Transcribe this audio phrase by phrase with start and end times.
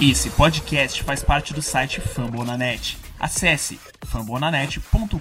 [0.00, 2.96] Esse podcast faz parte do site Fambonanet.
[3.18, 5.18] Acesse fambonanet.com.br.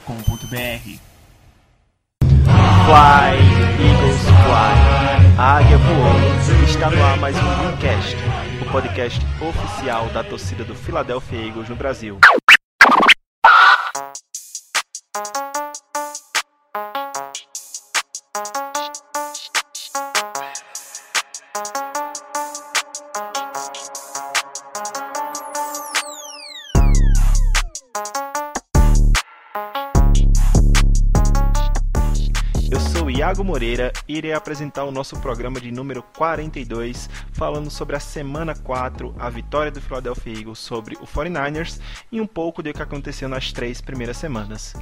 [2.85, 3.33] Fly,
[3.81, 5.35] Eagles Fly.
[5.39, 6.63] A águia voou.
[6.63, 8.15] Está no ar mais um Greencast,
[8.61, 12.19] o podcast oficial da torcida do Philadelphia Eagles no Brasil.
[33.37, 37.99] Sou Iago Moreira e irei apresentar o nosso programa de número 42, falando sobre a
[37.99, 41.79] semana 4, a vitória do Philadelphia Eagles sobre o 49ers
[42.11, 44.73] e um pouco do que aconteceu nas três primeiras semanas.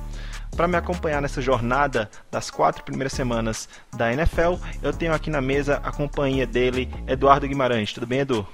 [0.55, 5.42] Para me acompanhar nessa jornada das quatro primeiras semanas da NFL, eu tenho aqui na
[5.42, 7.92] mesa a companhia dele, Eduardo Guimarães.
[7.92, 8.48] Tudo bem, Edu?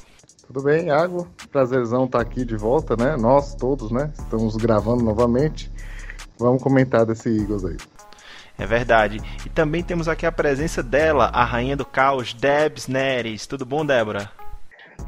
[0.47, 1.27] Tudo bem, Iago?
[1.51, 3.15] Prazerzão estar aqui de volta, né?
[3.17, 4.11] Nós todos, né?
[4.17, 5.71] Estamos gravando novamente.
[6.39, 7.77] Vamos comentar desse Eagles aí.
[8.61, 9.19] É verdade.
[9.43, 13.47] E também temos aqui a presença dela, a rainha do caos, Debs Neres.
[13.47, 14.29] Tudo bom, Débora?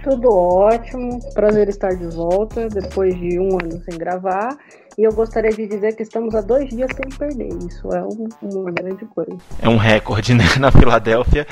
[0.04, 4.58] Tudo ótimo, prazer estar de volta depois de um ano sem gravar.
[4.98, 7.50] E eu gostaria de dizer que estamos há dois dias sem perder.
[7.68, 9.38] Isso é um, uma grande coisa.
[9.62, 11.46] É um recorde né, na Filadélfia.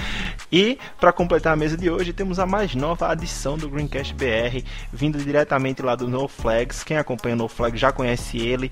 [0.52, 4.64] E para completar a mesa de hoje, temos a mais nova adição do Greencast BR,
[4.92, 6.84] vindo diretamente lá do No Flags.
[6.84, 8.72] Quem acompanha o No Flags já conhece ele.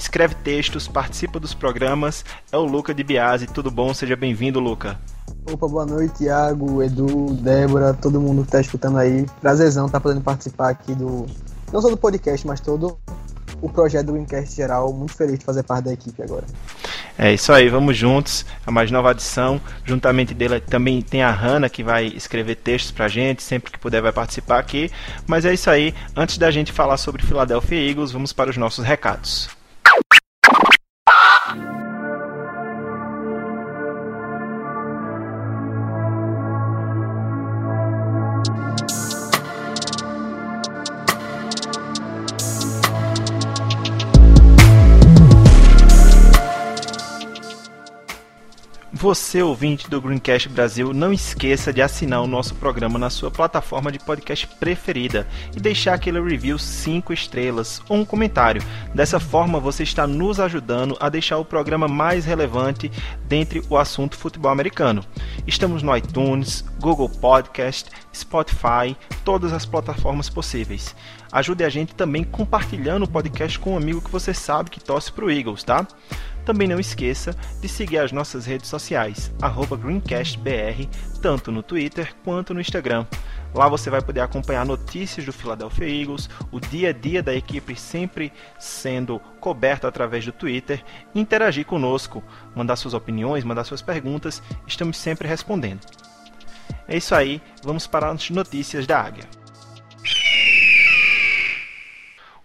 [0.00, 2.24] Escreve textos, participa dos programas.
[2.50, 3.46] É o Luca de Biase.
[3.46, 3.92] Tudo bom?
[3.92, 4.98] Seja bem-vindo, Luca.
[5.44, 9.26] Opa, boa noite, Iago, Edu, Débora, todo mundo que está escutando aí.
[9.42, 11.26] Prazerzão estar podendo participar aqui do.
[11.70, 12.98] Não só do podcast, mas todo
[13.60, 14.90] o projeto do Wincast geral.
[14.94, 16.46] Muito feliz de fazer parte da equipe agora.
[17.18, 18.46] É isso aí, vamos juntos.
[18.66, 19.60] A mais nova adição.
[19.84, 23.42] Juntamente dele também tem a Hanna, que vai escrever textos pra gente.
[23.42, 24.90] Sempre que puder, vai participar aqui.
[25.26, 25.94] Mas é isso aí.
[26.16, 29.59] Antes da gente falar sobre Philadelphia Eagles, vamos para os nossos recados.
[49.10, 53.90] Você, ouvinte do Greencast Brasil, não esqueça de assinar o nosso programa na sua plataforma
[53.90, 58.62] de podcast preferida e deixar aquele review 5 estrelas ou um comentário.
[58.94, 62.88] Dessa forma, você está nos ajudando a deixar o programa mais relevante
[63.26, 65.04] dentre o assunto futebol americano.
[65.44, 70.94] Estamos no iTunes, Google Podcast, Spotify, todas as plataformas possíveis.
[71.32, 75.12] Ajude a gente também compartilhando o podcast com um amigo que você sabe que torce
[75.12, 75.86] para o Eagles, tá?
[76.44, 79.32] Também não esqueça de seguir as nossas redes sociais,
[79.80, 80.88] GreencastBR,
[81.22, 83.06] tanto no Twitter quanto no Instagram.
[83.54, 87.76] Lá você vai poder acompanhar notícias do Philadelphia Eagles, o dia a dia da equipe
[87.76, 90.82] sempre sendo coberto através do Twitter,
[91.14, 92.24] interagir conosco,
[92.56, 95.86] mandar suas opiniões, mandar suas perguntas, estamos sempre respondendo.
[96.88, 99.39] É isso aí, vamos para as notícias da Águia.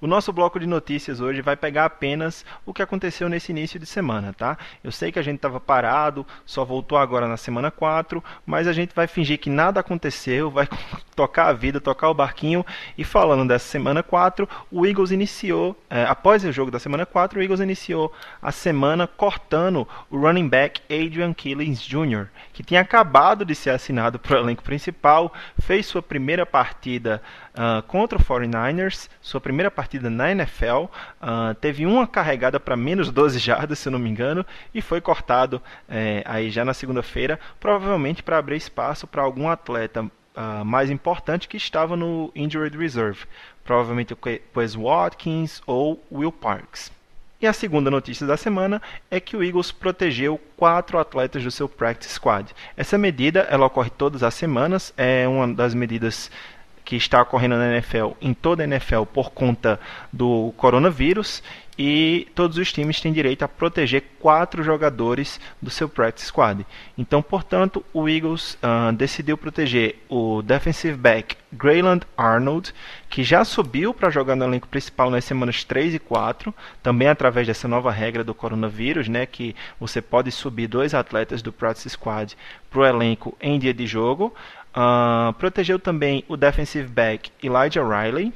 [0.06, 3.88] O nosso bloco de notícias hoje vai pegar apenas o que aconteceu nesse início de
[3.88, 4.56] semana, tá?
[4.84, 8.72] Eu sei que a gente estava parado, só voltou agora na semana 4, mas a
[8.72, 10.70] gente vai fingir que nada aconteceu, vai
[11.16, 12.64] tocar a vida, tocar o barquinho.
[12.96, 17.40] E falando dessa semana 4, o Eagles iniciou, é, após o jogo da semana 4,
[17.40, 23.44] o Eagles iniciou a semana cortando o running back Adrian Killings Jr., que tinha acabado
[23.44, 27.22] de ser assinado para o elenco principal, fez sua primeira partida
[27.54, 33.12] uh, contra o 49ers, sua primeira partida na NFL, uh, teve uma carregada para menos
[33.12, 38.24] 12 jardas, se não me engano, e foi cortado eh, aí já na segunda-feira, provavelmente
[38.24, 43.26] para abrir espaço para algum atleta uh, mais importante que estava no Injured Reserve,
[43.66, 46.90] provavelmente o Quez Watkins ou Will Parks.
[47.42, 48.82] E a segunda notícia da semana
[49.12, 52.56] é que o Eagles protegeu quatro atletas do seu practice squad.
[52.78, 56.32] Essa medida ela ocorre todas as semanas, é uma das medidas
[56.86, 59.80] que está ocorrendo na NFL, em toda a NFL, por conta
[60.14, 61.42] do coronavírus.
[61.78, 66.66] E todos os times têm direito a proteger quatro jogadores do seu practice squad.
[66.98, 72.74] Então, portanto, o Eagles uh, decidiu proteger o defensive back Grayland Arnold,
[73.10, 77.46] que já subiu para jogar no elenco principal nas semanas 3 e 4, também através
[77.48, 82.38] dessa nova regra do coronavírus, né, que você pode subir dois atletas do practice squad
[82.70, 84.34] para o elenco em dia de jogo.
[84.76, 88.34] Uh, protegeu também o defensive back Elijah Riley,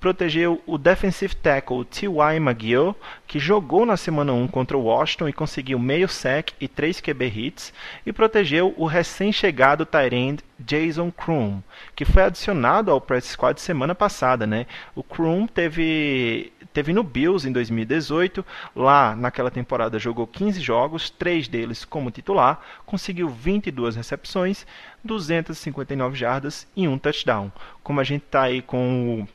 [0.00, 2.36] protegeu o defensive tackle T.Y.
[2.36, 2.94] McGill,
[3.26, 7.26] que jogou na semana 1 contra o Washington e conseguiu meio sec e 3 QB
[7.26, 7.72] hits,
[8.06, 11.60] e protegeu o recém-chegado tight end Jason Kroom,
[11.94, 14.66] que foi adicionado ao practice squad semana passada, né?
[14.94, 18.44] O Kroom teve teve no Bills em 2018,
[18.76, 24.66] lá naquela temporada jogou 15 jogos, três deles como titular, conseguiu 22 recepções,
[25.02, 27.50] 259 jardas e um touchdown.
[27.82, 29.28] Como a gente está aí com o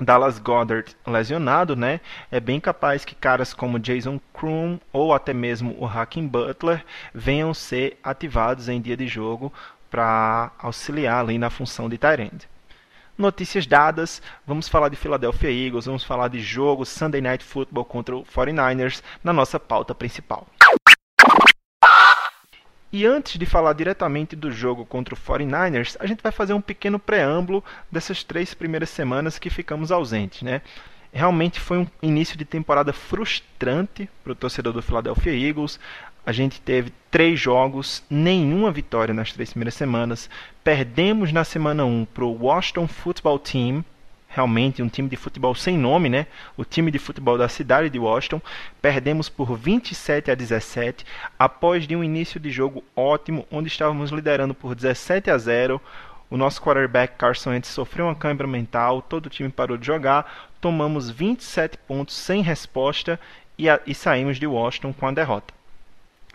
[0.00, 2.00] Dallas Goddard lesionado, né?
[2.30, 7.52] É bem capaz que caras como Jason Kroom ou até mesmo o Hakim Butler venham
[7.52, 9.52] ser ativados em dia de jogo
[9.90, 12.48] para auxiliar ali na função de tight
[13.18, 18.16] Notícias dadas, vamos falar de Philadelphia Eagles, vamos falar de jogo Sunday Night Football contra
[18.16, 20.46] o 49ers na nossa pauta principal.
[22.92, 26.60] E antes de falar diretamente do jogo contra o 49ers, a gente vai fazer um
[26.60, 30.60] pequeno preâmbulo dessas três primeiras semanas que ficamos ausentes, né?
[31.12, 35.78] Realmente foi um início de temporada frustrante para o torcedor do Philadelphia Eagles.
[36.26, 40.28] A gente teve três jogos, nenhuma vitória nas três primeiras semanas.
[40.64, 43.84] Perdemos na semana 1 para o Washington Football Team,
[44.30, 46.26] realmente um time de futebol sem nome, né?
[46.56, 48.40] O time de futebol da cidade de Washington.
[48.80, 51.04] Perdemos por 27 a 17
[51.38, 55.80] após de um início de jogo ótimo, onde estávamos liderando por 17 a 0.
[56.30, 60.48] O nosso quarterback Carson Wentz sofreu uma câimbra mental, todo o time parou de jogar,
[60.60, 63.18] tomamos 27 pontos sem resposta
[63.58, 65.59] e, a, e saímos de Washington com a derrota.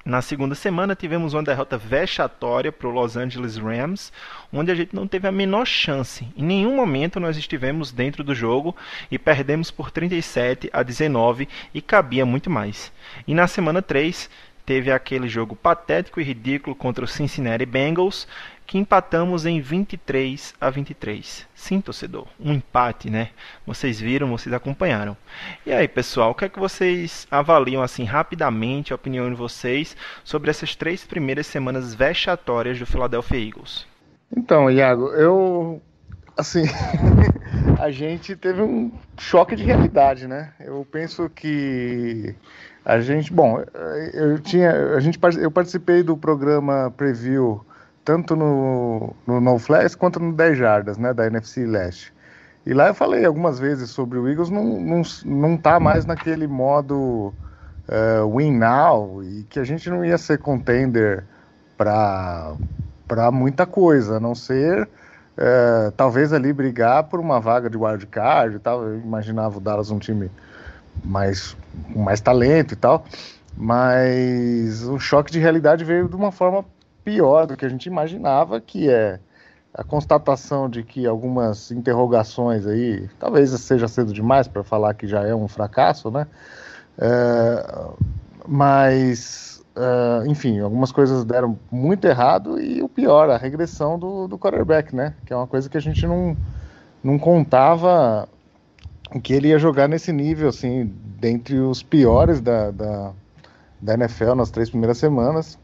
[0.06, 4.13] Na segunda semana tivemos uma derrota vexatória para o Los Angeles Rams,
[4.54, 6.28] onde a gente não teve a menor chance.
[6.38, 8.75] Em nenhum momento nós estivemos dentro do jogo
[9.10, 12.94] e perdemos por 37 a 19 e cabia muito mais.
[13.28, 14.30] E na semana 3
[14.63, 18.28] teve aquele jogo patético e ridículo contra o Cincinnati Bengals,
[18.66, 21.48] que empatamos em 23 a 23.
[21.54, 23.30] Sim, torcedor, um empate, né?
[23.66, 25.16] Vocês viram, vocês acompanharam.
[25.66, 29.96] E aí, pessoal, o que é que vocês avaliam assim rapidamente a opinião de vocês
[30.24, 33.86] sobre essas três primeiras semanas vexatórias do Philadelphia Eagles?
[34.36, 35.82] Então, Iago, eu
[36.38, 36.64] assim,
[37.80, 40.54] a gente teve um choque de realidade, né?
[40.60, 42.36] Eu penso que
[42.84, 43.64] a gente, bom,
[44.14, 47.66] eu tinha, a gente, eu participei do programa Preview
[48.06, 52.13] tanto no, no No Flash quanto no 10 Jardas, né, da NFC Leste.
[52.66, 56.48] E lá eu falei algumas vezes sobre o Eagles não, não, não tá mais naquele
[56.48, 57.34] modo
[57.90, 61.24] uh, win now e que a gente não ia ser contender
[61.78, 62.56] para
[63.31, 68.60] muita coisa, a não ser uh, talvez ali brigar por uma vaga de wildcard e
[68.60, 68.84] tal.
[68.84, 70.31] Eu imaginava o Dallas um time
[71.04, 71.56] mais,
[71.94, 73.06] com mais talento e tal,
[73.56, 76.66] mas o choque de realidade veio de uma forma
[77.06, 79.19] pior do que a gente imaginava, que é
[79.72, 85.22] a constatação de que algumas interrogações aí, talvez seja cedo demais para falar que já
[85.22, 86.25] é um fracasso, né?
[86.98, 87.86] É,
[88.48, 94.40] mas, é, enfim, algumas coisas deram muito errado e o pior, a regressão do, do
[94.40, 95.13] quarterback, né?
[95.25, 96.36] Que é uma coisa que a gente não,
[97.04, 98.28] não contava
[99.22, 103.12] que ele ia jogar nesse nível, assim, dentre os piores da, da,
[103.80, 105.60] da NFL nas três primeiras semanas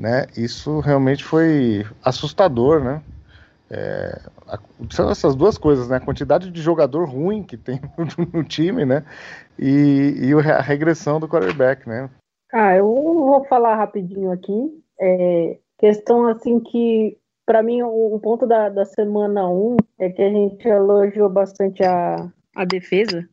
[0.00, 0.24] né?
[0.34, 3.02] Isso realmente foi assustador, né?
[3.70, 4.18] É,
[4.90, 5.98] são essas duas coisas, né?
[5.98, 7.78] A quantidade de jogador ruim que tem
[8.32, 9.04] no, time, né?
[9.58, 12.08] E, e, a regressão do quarterback, né?
[12.50, 14.82] Ah, eu vou falar rapidinho aqui.
[14.98, 20.22] É, questão assim que, para mim, o um ponto da, da semana 1 é que
[20.22, 22.26] a gente elogiou bastante a,
[22.56, 23.28] a defesa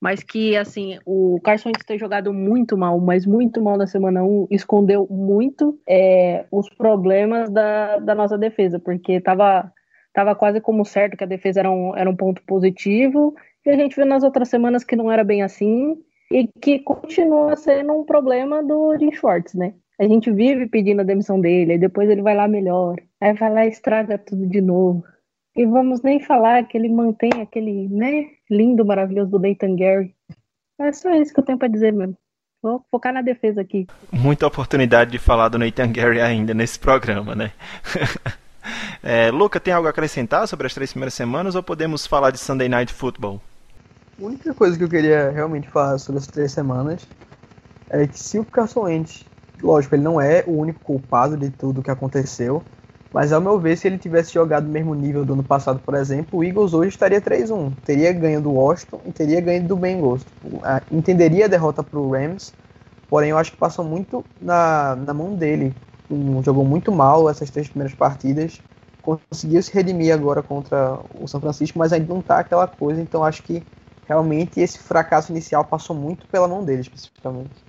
[0.00, 4.24] mas que, assim, o Carson Wentz ter jogado muito mal, mas muito mal na semana
[4.24, 9.72] 1, escondeu muito é, os problemas da, da nossa defesa, porque tava,
[10.12, 13.34] tava quase como certo que a defesa era um, era um ponto positivo,
[13.64, 15.96] e a gente viu nas outras semanas que não era bem assim,
[16.30, 19.74] e que continua sendo um problema do Jim Schwartz, né?
[19.98, 23.52] A gente vive pedindo a demissão dele, aí depois ele vai lá melhor, aí vai
[23.52, 25.04] lá e estraga tudo de novo.
[25.56, 30.14] E vamos nem falar que ele mantém aquele, né, lindo, maravilhoso do Nathan Gary.
[30.78, 32.14] É só isso que eu tenho para dizer mesmo.
[32.62, 33.86] Vou focar na defesa aqui.
[34.12, 37.52] Muita oportunidade de falar do Nathan Gary ainda nesse programa, né?
[39.02, 42.38] é, Luca, tem algo a acrescentar sobre as três primeiras semanas ou podemos falar de
[42.38, 43.40] Sunday Night Football?
[44.20, 47.08] A única coisa que eu queria realmente falar sobre as três semanas
[47.88, 49.24] é que se o Carson Wentz,
[49.62, 52.62] lógico, ele não é o único culpado de tudo que aconteceu,
[53.16, 55.94] mas ao meu ver, se ele tivesse jogado no mesmo nível do ano passado, por
[55.94, 57.72] exemplo, o Eagles hoje estaria 3-1.
[57.82, 60.20] Teria ganho do Washington e teria ganho do Bengals.
[60.92, 62.52] Entenderia a derrota para o Rams,
[63.08, 65.74] porém eu acho que passou muito na, na mão dele.
[66.44, 68.60] Jogou muito mal essas três primeiras partidas.
[69.00, 73.24] conseguiu se redimir agora contra o São Francisco, mas ainda não tá aquela coisa, então
[73.24, 73.62] acho que
[74.06, 77.64] realmente esse fracasso inicial passou muito pela mão dele, especificamente.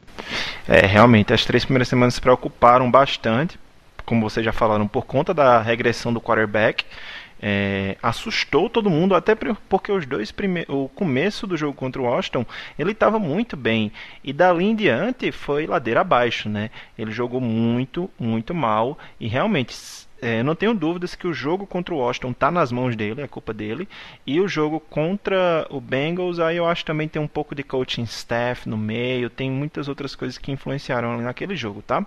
[0.68, 3.58] É, realmente, as três primeiras semanas se preocuparam bastante,
[4.08, 6.86] como vocês já falaram, por conta da regressão do quarterback.
[7.40, 12.06] É, assustou todo mundo, até porque os dois primeiros, o começo do jogo contra o
[12.06, 12.44] Washington,
[12.80, 13.92] ele estava muito bem
[14.24, 16.72] e dali em diante foi ladeira abaixo, né?
[16.98, 19.76] Ele jogou muito, muito mal e realmente
[20.20, 23.28] é, não tenho dúvidas que o jogo contra o Washington está nas mãos dele, é
[23.28, 23.88] culpa dele.
[24.26, 28.04] E o jogo contra o Bengals, aí eu acho também tem um pouco de coaching
[28.04, 32.04] staff no meio, tem muitas outras coisas que influenciaram ali naquele jogo, tá?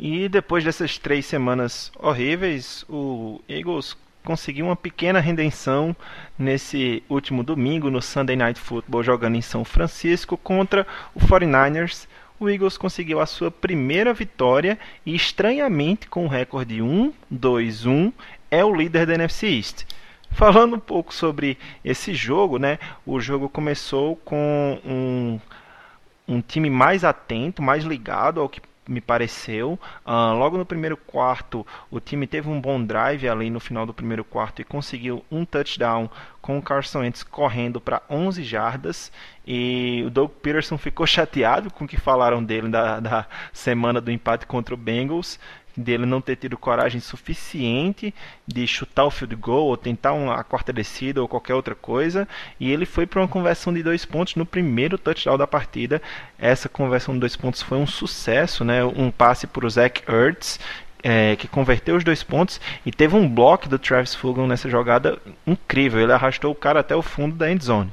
[0.00, 5.94] E depois dessas três semanas horríveis, o Eagles conseguiu uma pequena redenção
[6.38, 12.06] nesse último domingo no Sunday Night Football, jogando em São Francisco contra o 49ers
[12.40, 18.12] o Eagles conseguiu a sua primeira vitória e, estranhamente, com o recorde 1-2-1,
[18.50, 19.84] é o líder da NFC East.
[20.30, 22.78] Falando um pouco sobre esse jogo, né?
[23.04, 25.40] O jogo começou com um,
[26.28, 29.78] um time mais atento, mais ligado ao que me pareceu.
[30.04, 33.94] Uh, logo no primeiro quarto, o time teve um bom drive ali no final do
[33.94, 36.08] primeiro quarto e conseguiu um touchdown
[36.40, 39.12] com o Carson Wentz correndo para 11 jardas.
[39.46, 44.10] E o Doug Peterson ficou chateado com o que falaram dele da, da semana do
[44.10, 45.38] empate contra o Bengals
[45.78, 48.12] dele não ter tido coragem suficiente
[48.46, 52.26] de chutar o field goal ou tentar uma quarta descida ou qualquer outra coisa.
[52.58, 56.02] E ele foi para uma conversão de dois pontos no primeiro touchdown da partida.
[56.38, 58.84] Essa conversão de dois pontos foi um sucesso, né?
[58.84, 60.58] Um passe para o Zach Ertz.
[61.00, 65.16] É, que converteu os dois pontos e teve um bloco do Travis Fulgham nessa jogada
[65.46, 66.00] incrível.
[66.00, 67.92] Ele arrastou o cara até o fundo da end zone.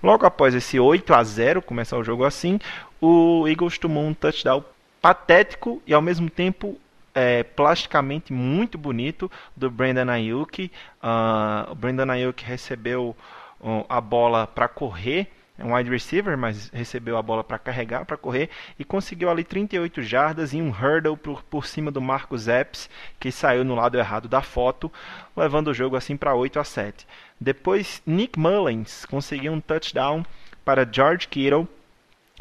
[0.00, 2.60] Logo após esse 8 a 0 começar o jogo assim,
[3.00, 4.62] o Eagles tomou um touchdown
[5.02, 6.78] patético e ao mesmo tempo
[7.14, 10.70] é, plasticamente muito bonito do Brandon Ayuk.
[11.02, 13.16] Uh, o Brandon Ayuk recebeu
[13.60, 18.04] uh, a bola para correr, é um wide receiver, mas recebeu a bola para carregar,
[18.04, 22.48] para correr e conseguiu ali 38 jardas e um hurdle por, por cima do Marcos
[22.48, 22.90] Epps,
[23.20, 24.90] que saiu no lado errado da foto,
[25.36, 27.06] levando o jogo assim para 8 a 7.
[27.40, 30.24] Depois Nick Mullins conseguiu um touchdown
[30.64, 31.68] para George Kittle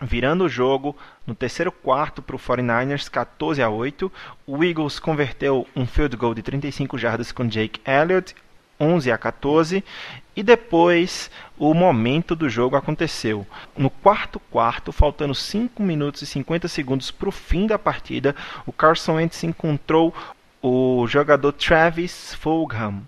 [0.04, 0.96] virando o jogo
[1.26, 4.12] no terceiro quarto para o 49ers, 14 a 8.
[4.46, 8.36] O Eagles converteu um field goal de 35 jardas com Jake Elliott,
[8.80, 9.84] 11 a 14.
[10.36, 13.46] E depois o momento do jogo aconteceu.
[13.78, 18.74] No quarto quarto, faltando 5 minutos e 50 segundos para o fim da partida, o
[18.74, 20.14] Carson Wentz encontrou
[20.62, 23.04] o jogador Travis Fulgham.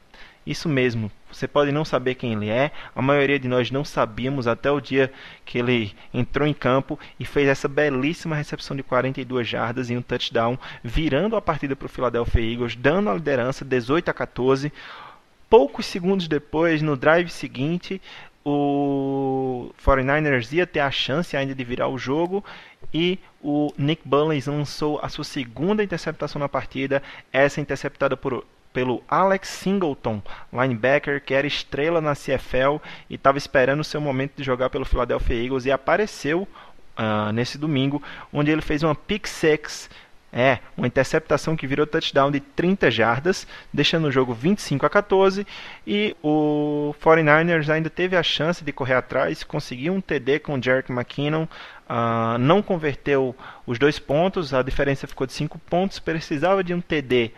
[0.46, 4.48] Isso mesmo, você pode não saber quem ele é, a maioria de nós não sabíamos
[4.48, 5.12] até o dia
[5.44, 10.04] que ele entrou em campo e fez essa belíssima recepção de 42 jardas e um
[10.04, 14.72] touchdown, virando a partida para o Philadelphia Eagles, dando a liderança 18 a 14.
[15.50, 18.00] Poucos segundos depois, no drive seguinte,
[18.46, 22.46] o 49ers ia ter a chance ainda de virar o jogo
[22.94, 27.02] e o Nick Mullins lançou a sua segunda interceptação na partida,
[27.34, 32.76] essa interceptada por pelo Alex Singleton, linebacker que era estrela na CFL
[33.10, 36.46] e estava esperando o seu momento de jogar pelo Philadelphia Eagles e apareceu
[37.00, 38.04] uh, nesse domingo,
[38.34, 39.90] onde ele fez uma pick six
[40.38, 45.48] é, uma interceptação que virou touchdown de 30 jardas, deixando o jogo 25 a 14.
[45.88, 50.62] E o 49ers ainda teve a chance de correr atrás, conseguiu um TD com o
[50.62, 53.34] Jerick McKinnon, uh, não converteu
[53.66, 57.32] os dois pontos, a diferença ficou de 5 pontos, precisava de um TD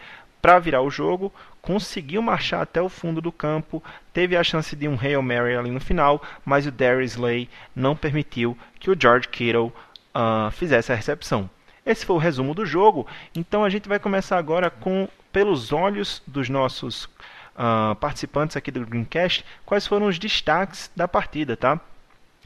[0.47, 1.29] para virar o jogo,
[1.61, 5.69] conseguiu marchar até o fundo do campo, teve a chance de um Hail Mary ali
[5.69, 9.73] no final, mas o Darius Slay não permitiu que o George Kittle
[10.15, 11.49] uh, fizesse a recepção.
[11.85, 16.23] Esse foi o resumo do jogo, então a gente vai começar agora com pelos olhos
[16.25, 21.77] dos nossos uh, participantes aqui do Greencast, quais foram os destaques da partida, tá?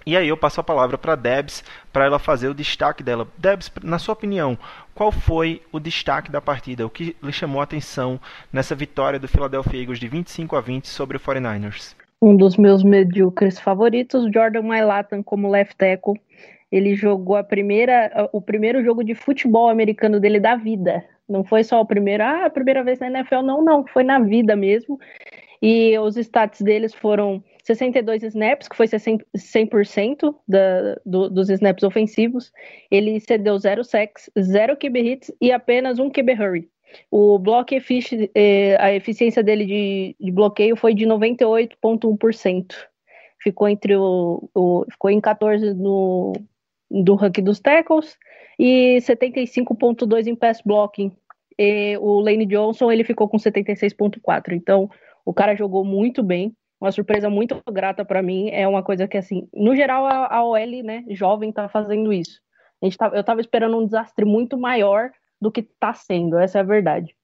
[0.05, 3.27] E aí eu passo a palavra para Debs para ela fazer o destaque dela.
[3.38, 4.58] Debs, na sua opinião,
[4.96, 6.86] qual foi o destaque da partida?
[6.86, 8.20] O que lhe chamou a atenção
[8.51, 11.96] nessa vitória do Philadelphia Eagles de 25 a 20 sobre o 49ers?
[12.22, 16.20] Um dos meus medíocres favoritos, Jordan Mailatan como left tackle.
[16.72, 21.03] Ele jogou a primeira, o primeiro jogo de futebol americano dele da vida.
[21.27, 24.20] Não foi só o primeiro, ah, a primeira vez na NFL, não, não, foi na
[24.20, 25.00] vida mesmo.
[25.62, 27.43] E os stats deles foram
[27.75, 32.51] 62 snaps, que foi 100% da, do, dos snaps ofensivos.
[32.89, 36.69] Ele cedeu 0 sacks, 0 QB hits e apenas um QB hurry.
[37.09, 42.75] O block effic eh, a eficiência dele de, de bloqueio foi de 98,1%.
[43.41, 46.33] Ficou entre o, o, ficou em 14 no
[46.89, 48.17] do ranking dos tackles
[48.59, 51.11] e 75,2 em pass blocking.
[51.57, 54.51] e o Lane Johnson ele ficou com 76.4.
[54.51, 54.89] Então,
[55.25, 58.50] o cara jogou muito bem, uma surpresa muito grata para mim.
[58.50, 62.41] É uma coisa que assim, no geral a, a OL, né, jovem tá fazendo isso.
[62.81, 66.57] A gente tá, eu tava esperando um desastre muito maior do que tá sendo, essa
[66.57, 67.15] é a verdade.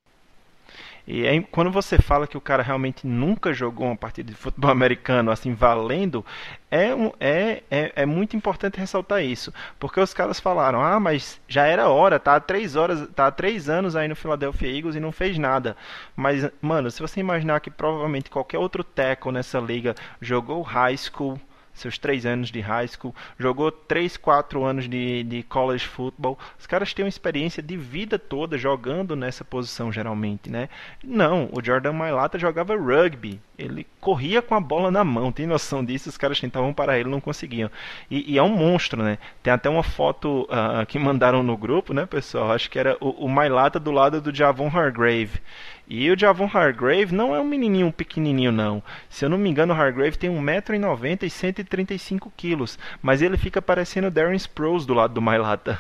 [1.08, 4.70] E aí, quando você fala que o cara realmente nunca jogou uma partida de futebol
[4.72, 6.26] americano assim valendo,
[6.70, 9.54] é, é, é, é, muito importante ressaltar isso.
[9.80, 13.32] Porque os caras falaram, ah, mas já era hora, tá há três horas, tá há
[13.32, 15.78] três anos aí no Philadelphia Eagles e não fez nada.
[16.14, 21.40] Mas, mano, se você imaginar que provavelmente qualquer outro tackle nessa liga jogou high school,
[21.78, 26.38] seus três anos de high school, jogou três, quatro anos de, de college football.
[26.60, 30.70] Os caras têm uma experiência de vida toda jogando nessa posição, geralmente, né?
[31.04, 33.40] Não, o Jordan Mailata jogava rugby.
[33.58, 36.10] Ele corria com a bola na mão, tem noção disso?
[36.10, 37.72] Os caras tentavam parar ele, não conseguiam.
[38.10, 39.18] E, e é um monstro, né?
[39.42, 42.52] Tem até uma foto uh, que mandaram no grupo, né, pessoal?
[42.52, 45.42] Acho que era o, o Mailata do lado do Javon Hargrave.
[45.88, 48.84] E o Javon Hargrave não é um menininho pequenininho, não.
[49.10, 52.78] Se eu não me engano, o Hargrave tem 1,90m e 135kg.
[53.02, 55.80] Mas ele fica parecendo o Darren Sproles do lado do Mailata.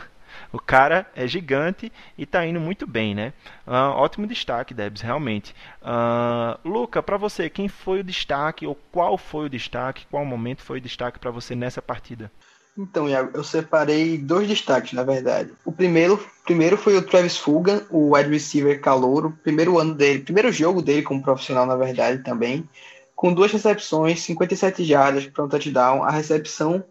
[0.51, 3.33] O cara é gigante e está indo muito bem, né?
[3.65, 5.55] Uh, ótimo destaque, Debs, realmente.
[5.81, 10.05] Uh, Luca, para você, quem foi o destaque ou qual foi o destaque?
[10.09, 12.31] Qual momento foi o destaque para você nessa partida?
[12.77, 15.51] Então, Iago, eu separei dois destaques, na verdade.
[15.65, 20.51] O primeiro, primeiro foi o Travis Fulgham, o wide receiver calouro, primeiro ano dele, primeiro
[20.51, 22.69] jogo dele como profissional, na verdade, também,
[23.15, 26.03] com duas recepções, 57 jardas para um touchdown.
[26.03, 26.83] A recepção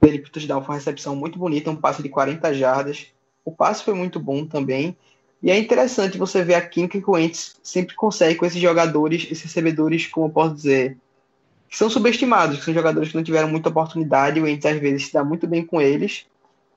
[0.00, 3.06] dele para o touchdown foi uma recepção muito bonita, um passe de 40 jardas.
[3.44, 4.96] O passe foi muito bom também.
[5.42, 9.24] E é interessante você ver a química que o Ents sempre consegue com esses jogadores,
[9.24, 10.98] esses recebedores, como eu posso dizer,
[11.68, 15.06] que são subestimados, que são jogadores que não tiveram muita oportunidade, o Wentz às vezes
[15.06, 16.26] se dá muito bem com eles.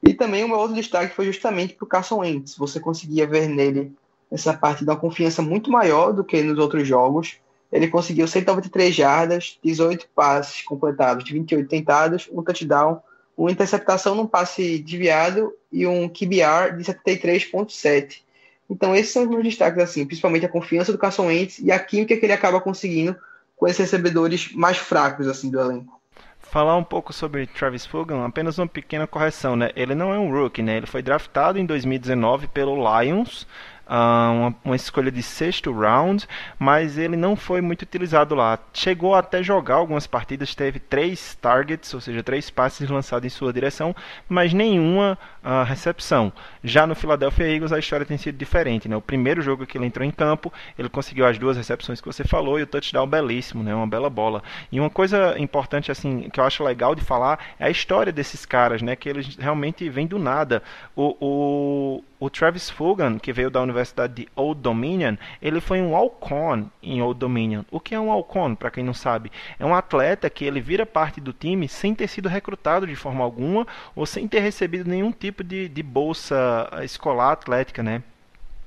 [0.01, 2.56] E também o meu outro destaque foi justamente para o Carson Wentz.
[2.58, 3.92] Você conseguia ver nele
[4.32, 7.38] essa parte uma confiança muito maior do que nos outros jogos.
[7.72, 13.01] Ele conseguiu 193 jardas, 18 passes completados de 28 tentados, um touchdown,
[13.36, 18.22] uma interceptação num passe desviado e um QBR de 73.7.
[18.70, 21.80] Então esses são os meus destaques, assim, principalmente a confiança do Carson Wentz e a
[21.80, 23.16] química que ele acaba conseguindo
[23.56, 26.00] com esses recebedores mais fracos assim do elenco.
[26.40, 29.72] Falar um pouco sobre Travis Fulgham, apenas uma pequena correção, né?
[29.75, 30.77] Ele não é um rookie, né?
[30.77, 33.48] Ele foi draftado em 2019 pelo Lions
[33.87, 36.25] uma, uma, escolha de sexto round,
[36.57, 38.57] mas ele não foi muito utilizado lá.
[38.74, 43.51] Chegou até jogar algumas partidas, teve três targets, ou seja, três passes lançados em sua
[43.51, 43.96] direção,
[44.27, 46.31] mas nenhuma uh, recepção.
[46.63, 48.87] Já no Philadelphia Eagles a história tem sido diferente.
[48.87, 48.96] Né?
[48.96, 52.24] O primeiro jogo que ele entrou em campo, ele conseguiu as duas recepções que você
[52.24, 53.75] falou e o touchdown belíssimo, né?
[53.75, 54.41] uma bela bola.
[54.72, 58.46] E uma coisa importante assim que eu acho legal de falar é a história desses
[58.46, 58.96] caras, né?
[58.96, 60.63] que eles realmente vêm do nada.
[60.96, 63.73] O, o, o Travis Fulgham, que veio da Universidade
[64.07, 67.64] de Old Dominion, ele foi um Alcon em Old Dominion.
[67.72, 69.31] O que é um Alcon, para quem não sabe?
[69.59, 73.24] É um atleta que ele vira parte do time sem ter sido recrutado de forma
[73.24, 78.03] alguma ou sem ter recebido nenhum tipo de, de bolsa escolar atlética, né?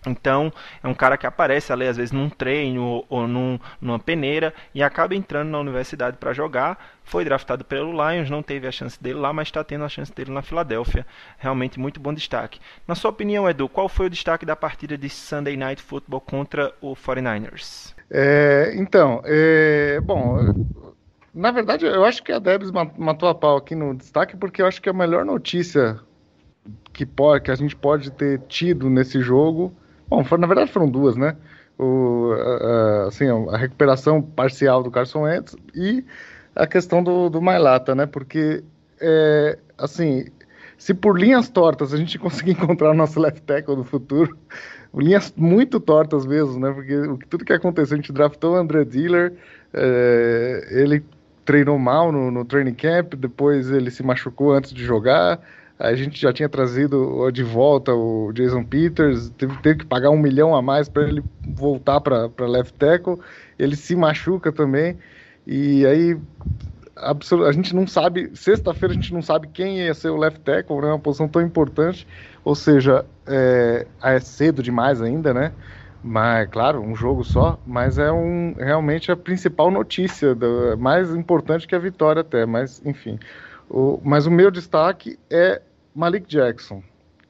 [0.07, 4.55] Então, é um cara que aparece ali, às vezes, num treino ou num, numa peneira
[4.75, 6.97] e acaba entrando na universidade para jogar.
[7.03, 10.13] Foi draftado pelo Lions, não teve a chance dele lá, mas está tendo a chance
[10.13, 11.07] dele na Filadélfia.
[11.39, 12.61] Realmente muito bom destaque.
[12.87, 16.73] Na sua opinião, Edu, qual foi o destaque da partida de Sunday Night Football contra
[16.81, 17.95] o 49ers?
[18.11, 20.39] É, então, é, bom,
[21.35, 24.67] na verdade, eu acho que a Debs matou a pau aqui no destaque, porque eu
[24.67, 26.01] acho que a melhor notícia
[26.93, 29.77] que, pode, que a gente pode ter tido nesse jogo
[30.09, 31.37] Bom, na verdade foram duas, né?
[31.79, 36.05] O, a, assim, a recuperação parcial do Carson Wentz e
[36.55, 38.07] a questão do, do Mailata, né?
[38.07, 38.65] Porque,
[39.01, 40.27] é, assim,
[40.79, 44.37] se por linhas tortas a gente conseguir encontrar o nosso left tackle do futuro,
[44.95, 46.73] linhas muito tortas mesmo, né?
[46.73, 46.95] Porque
[47.29, 49.35] tudo que aconteceu, a gente draftou o André Diller,
[49.73, 51.05] é, ele
[51.45, 55.41] treinou mal no, no training camp, depois ele se machucou antes de jogar,
[55.79, 60.19] a gente já tinha trazido de volta o Jason Peters, teve, teve que pagar um
[60.19, 63.19] milhão a mais para ele voltar para left tackle.
[63.59, 64.97] Ele se machuca também.
[65.47, 66.19] E aí
[66.97, 70.81] a gente não sabe, sexta-feira a gente não sabe quem ia ser o left tackle,
[70.81, 70.89] né?
[70.89, 72.07] Uma posição tão importante.
[72.43, 75.53] Ou seja, é, é cedo demais ainda, né?
[76.03, 81.67] Mas, claro, um jogo só, mas é um, realmente a principal notícia, do, mais importante
[81.67, 83.19] que a vitória até, mas enfim.
[83.69, 85.61] O, mas o meu destaque é
[85.95, 86.83] Malik Jackson.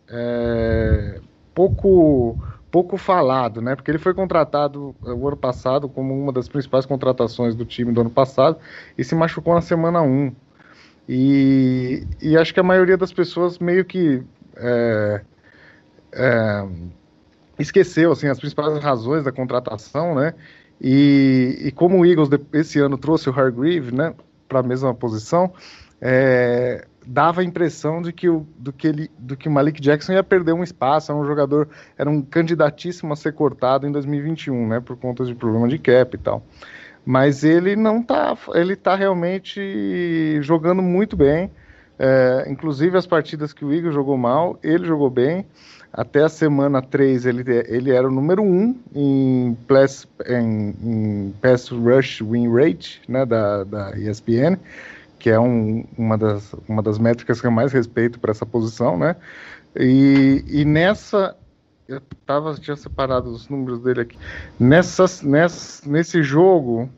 [0.08, 1.20] É,
[1.54, 2.38] pouco
[2.70, 3.74] pouco falado, né?
[3.74, 7.92] Porque ele foi contratado é, o ano passado como uma das principais contratações do time
[7.92, 8.58] do ano passado
[8.98, 10.32] e se machucou na semana 1.
[11.08, 14.22] E, e acho que a maioria das pessoas meio que
[14.56, 15.20] é,
[16.12, 16.68] é,
[17.58, 20.34] esqueceu assim as principais razões da contratação, né?
[20.80, 24.14] E, e como o Eagles esse ano trouxe o Hargreave, né,
[24.46, 25.52] para a mesma posição,
[26.00, 30.12] é, dava a impressão de que o, do, que ele, do que o Malik Jackson
[30.12, 34.68] ia perder um espaço, era um jogador, era um candidatíssimo a ser cortado em 2021,
[34.68, 36.42] né, por conta de problema de cap e tal.
[37.04, 41.50] Mas ele não tá, ele tá realmente jogando muito bem.
[41.98, 45.46] É, inclusive as partidas que o Igor jogou mal, ele jogou bem.
[45.92, 51.70] Até a semana 3 ele, ele era o número 1 em, plus, em, em pass
[51.70, 54.58] rush win rate né, da, da ESPN
[55.26, 58.96] que é um, uma, das, uma das métricas que eu mais respeito para essa posição,
[58.96, 59.16] né?
[59.74, 61.36] E, e nessa
[61.88, 64.16] eu tava, tinha separado os números dele aqui.
[64.56, 65.04] Nessa,
[65.84, 66.88] nesse jogo,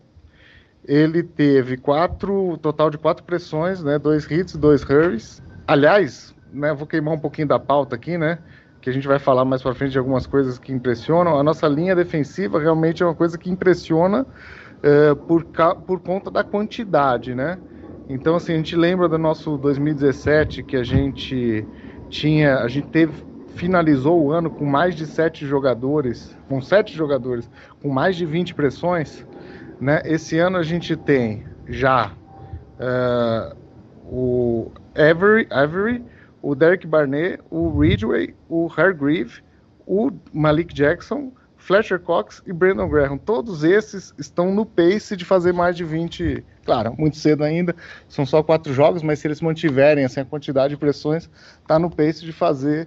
[0.84, 3.98] ele teve quatro, total de quatro pressões, né?
[3.98, 5.42] Dois hits, dois hurries.
[5.66, 8.40] Aliás, né, vou queimar um pouquinho da pauta aqui, né?
[8.82, 11.38] Que a gente vai falar mais para frente de algumas coisas que impressionam.
[11.38, 15.46] A nossa linha defensiva realmente é uma coisa que impressiona uh, por,
[15.86, 17.56] por conta da quantidade, né?
[18.08, 21.66] Então, assim, a gente lembra do nosso 2017 que a gente
[22.08, 23.12] tinha, a gente teve,
[23.54, 27.50] finalizou o ano com mais de sete jogadores, com sete jogadores,
[27.82, 29.26] com mais de 20 pressões,
[29.78, 30.00] né?
[30.06, 32.12] Esse ano a gente tem já
[32.80, 33.54] uh,
[34.06, 36.02] o Avery, Avery,
[36.40, 39.42] o Derek Barnett, o Ridgway, o Hargreave,
[39.86, 41.30] o Malik Jackson,
[41.68, 43.18] Fletcher Cox e Brandon Graham.
[43.18, 47.74] Todos esses estão no pace de fazer mais de 20 Claro, muito cedo ainda,
[48.10, 51.30] são só quatro jogos, mas se eles mantiverem assim, a quantidade de pressões,
[51.62, 52.86] está no pace de fazer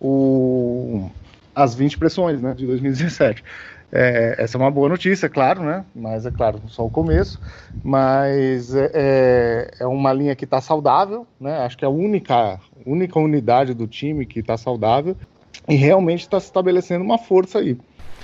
[0.00, 1.10] o,
[1.52, 3.42] as 20 pressões né, de 2017.
[3.90, 5.84] É, essa é uma boa notícia, claro, né?
[5.94, 7.40] Mas é claro, só o começo.
[7.82, 11.58] Mas é, é, é uma linha que está saudável, né?
[11.58, 15.16] Acho que é a única, única unidade do time que está saudável
[15.68, 17.76] e realmente está se estabelecendo uma força aí.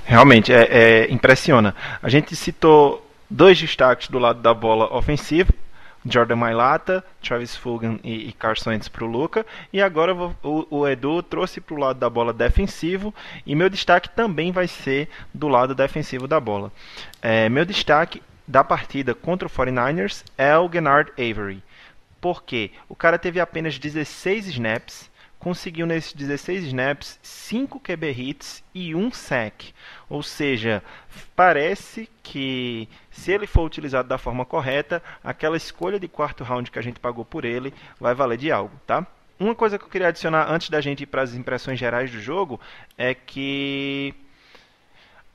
[0.05, 1.75] Realmente, é, é, impressiona.
[2.03, 5.53] A gente citou Dois destaques do lado da bola ofensivo.
[6.07, 9.47] Jordan Mailata, Travis Fulgham e, e Carson Wentz para o Luca.
[9.73, 13.14] E agora o, o, Edu trouxe para o lado da bola defensivo.
[13.47, 16.71] E meu destaque também vai ser do lado defensivo da bola.
[17.23, 21.62] É, meu destaque da partida contra o 49ers é o Gennard Avery.
[22.21, 25.11] Porque o cara teve apenas 16 snaps
[25.45, 29.75] conseguiu nesses 16 snaps 5 QB hits e um sack.
[30.09, 30.83] Ou seja,
[31.37, 36.79] parece que se ele for utilizado da forma correta, aquela escolha de quarto round que
[36.79, 39.07] a gente pagou por ele vai valer de algo, tá?
[39.39, 42.19] Uma coisa que eu queria adicionar antes da gente ir para as impressões gerais do
[42.19, 42.59] jogo
[42.97, 44.15] é que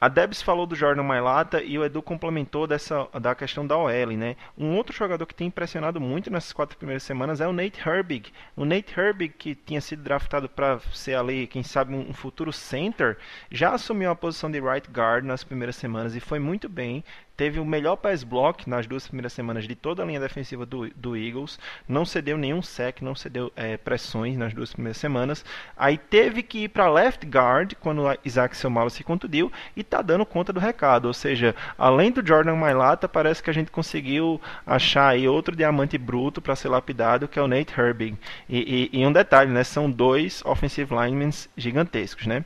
[0.01, 4.11] a Debs falou do Jordan Mailata e o Edu complementou dessa, da questão da OL,
[4.17, 4.37] né?
[4.57, 8.31] Um outro jogador que tem impressionado muito nessas quatro primeiras semanas é o Nate Herbig.
[8.55, 13.17] O Nate Herbig, que tinha sido draftado para ser ali, quem sabe, um futuro center,
[13.51, 17.03] já assumiu a posição de right guard nas primeiras semanas e foi muito bem
[17.39, 20.89] teve o melhor pass block nas duas primeiras semanas de toda a linha defensiva do,
[20.89, 25.45] do Eagles, não cedeu nenhum sec, não cedeu é, pressões nas duas primeiras semanas.
[25.77, 30.25] Aí teve que ir para left guard quando Isaac Selmalo se contundiu e tá dando
[30.25, 31.05] conta do recado.
[31.05, 35.97] Ou seja, além do Jordan Mailata, parece que a gente conseguiu achar aí outro diamante
[35.97, 38.17] bruto para ser lapidado, que é o Nate Herbig.
[38.49, 39.63] E, e, e, um detalhe, né?
[39.63, 42.43] São dois offensive linemen gigantescos, né?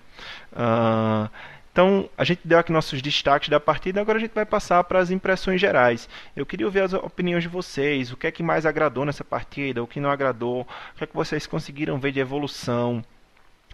[0.52, 1.28] Uh,
[1.74, 5.00] então, a gente deu aqui nossos destaques da partida, agora a gente vai passar para
[5.00, 6.08] as impressões gerais.
[6.36, 9.82] Eu queria ouvir as opiniões de vocês, o que é que mais agradou nessa partida,
[9.82, 13.04] o que não agradou, o que é que vocês conseguiram ver de evolução.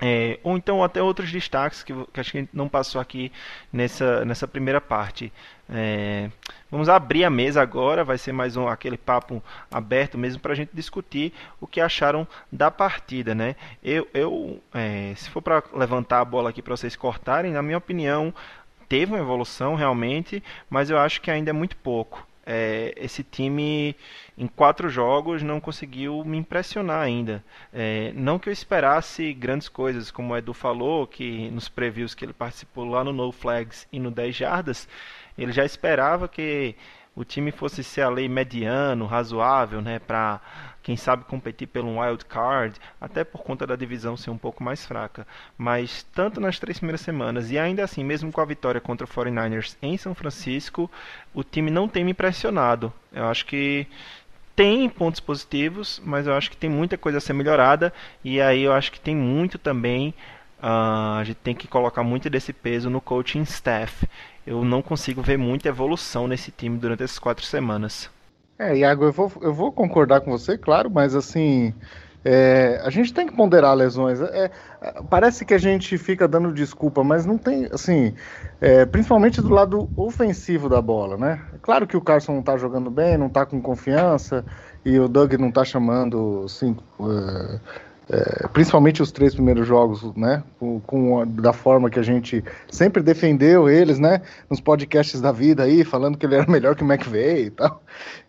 [0.02, 3.32] É, ou então até outros destaques que, que acho que a gente não passou aqui
[3.72, 5.32] nessa, nessa primeira parte.
[5.70, 6.30] É,
[6.72, 10.56] vamos abrir a mesa agora, vai ser mais um aquele papo aberto mesmo para a
[10.56, 13.56] gente discutir o que acharam da partida, né?
[13.84, 17.78] Eu, eu é, se for para levantar a bola aqui para vocês cortarem, na minha
[17.78, 18.34] opinião
[18.88, 23.96] teve uma evolução realmente, mas eu acho que ainda é muito pouco é, esse time
[24.38, 27.44] em quatro jogos não conseguiu me impressionar ainda.
[27.74, 32.26] É, não que eu esperasse grandes coisas, como o Edu falou, que nos previews que
[32.26, 34.88] ele participou lá no No Flags e no 10 Jardas,
[35.38, 36.76] ele já esperava que
[37.16, 40.40] o time fosse ser ali mediano, razoável, né, para
[40.82, 44.86] quem sabe competir pelo wild card, até por conta da divisão ser um pouco mais
[44.86, 45.26] fraca.
[45.58, 49.08] Mas tanto nas três primeiras semanas e ainda assim, mesmo com a vitória contra o
[49.08, 50.90] 49ers em São Francisco,
[51.34, 52.92] o time não tem me impressionado.
[53.12, 53.88] Eu acho que
[54.56, 58.64] tem pontos positivos, mas eu acho que tem muita coisa a ser melhorada e aí
[58.64, 60.14] eu acho que tem muito também
[60.60, 64.08] uh, a gente tem que colocar muito desse peso no coaching staff.
[64.46, 68.10] Eu não consigo ver muita evolução nesse time durante essas quatro semanas.
[68.62, 71.74] É, Iago, eu vou, eu vou concordar com você, claro, mas assim,
[72.24, 74.22] É, a gente tem que ponderar lesões.
[74.22, 74.52] É,
[75.10, 78.16] parece que a gente fica dando desculpa, mas não tem, assim,
[78.62, 81.50] é, principalmente do lado ofensivo da bola, né?
[81.64, 84.46] Claro que o Carson não tá jogando bem, não tá com confiança,
[84.86, 87.60] e o Doug não tá chamando, assim, uh,
[88.12, 93.04] é, principalmente os três primeiros jogos, né, com, com, da forma que a gente sempre
[93.04, 96.92] defendeu eles, né, nos podcasts da vida aí, falando que ele era melhor que o
[96.92, 97.84] McVeigh e tal.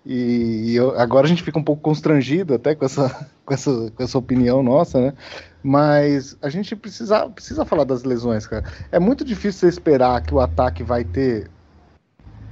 [0.05, 3.91] E, e eu, agora a gente fica um pouco constrangido até com essa, com essa,
[3.95, 5.15] com essa opinião nossa, né?
[5.63, 8.65] Mas a gente precisa, precisa falar das lesões, cara.
[8.93, 11.51] É muito difícil você esperar que o ataque vai ter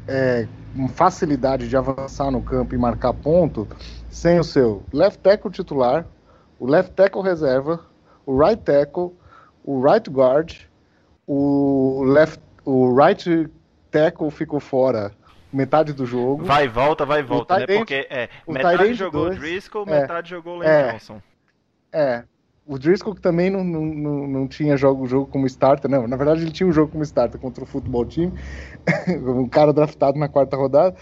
[0.06, 0.46] é,
[0.94, 3.68] facilidade de avançar no campo e marcar ponto
[4.10, 6.06] sem o seu left tackle titular,
[6.58, 7.80] o left tackle reserva,
[8.26, 9.12] o right tackle,
[9.64, 10.54] o right guard,
[11.26, 13.50] o left, o right
[13.90, 15.12] tackle ficou fora
[15.52, 16.44] metade do jogo.
[16.44, 17.66] Vai e volta, vai e volta, né?
[17.66, 21.22] Porque é, metade jogou dois, o Driscoll, é, metade jogou o Lane é, Johnson.
[21.92, 22.24] É.
[22.66, 26.06] O Driscoll também não, não, não, não tinha jogo, jogo como starter, não.
[26.06, 28.32] Na verdade, ele tinha um jogo como starter contra o futebol time.
[29.08, 30.94] um cara draftado na quarta rodada.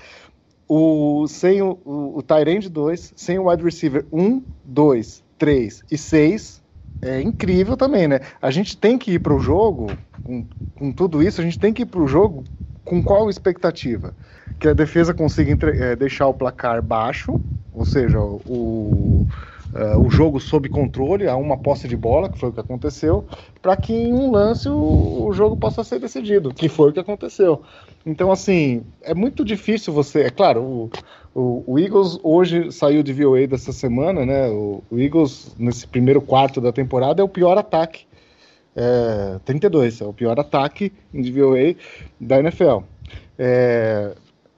[0.68, 5.98] O, sem o, o, o Tyrande 2, sem o wide receiver 1, 2, 3 e
[5.98, 6.62] 6,
[7.02, 8.20] é incrível também, né?
[8.40, 9.90] A gente tem que ir para o jogo,
[10.22, 10.44] com,
[10.74, 12.44] com, tudo isso, a gente tem que ir para o jogo
[12.84, 14.14] com qual expectativa?
[14.58, 17.40] Que a defesa consiga entre, é, deixar o placar baixo,
[17.74, 19.26] ou seja, o,
[19.74, 23.26] uh, o jogo sob controle, a uma posse de bola, que foi o que aconteceu,
[23.60, 27.00] para que em um lance o, o, jogo possa ser decidido, que foi o que
[27.00, 27.62] aconteceu.
[28.04, 30.22] Então, assim, é muito difícil você.
[30.22, 30.90] É claro, o,
[31.36, 34.48] o, o, Eagles hoje saiu de VOA dessa semana, né?
[34.48, 38.06] O, o, Eagles, nesse primeiro quarto da temporada, é o pior ataque.
[38.74, 41.74] É, 32, é o pior ataque de VOA
[42.18, 42.78] da NFL.
[43.38, 44.14] É,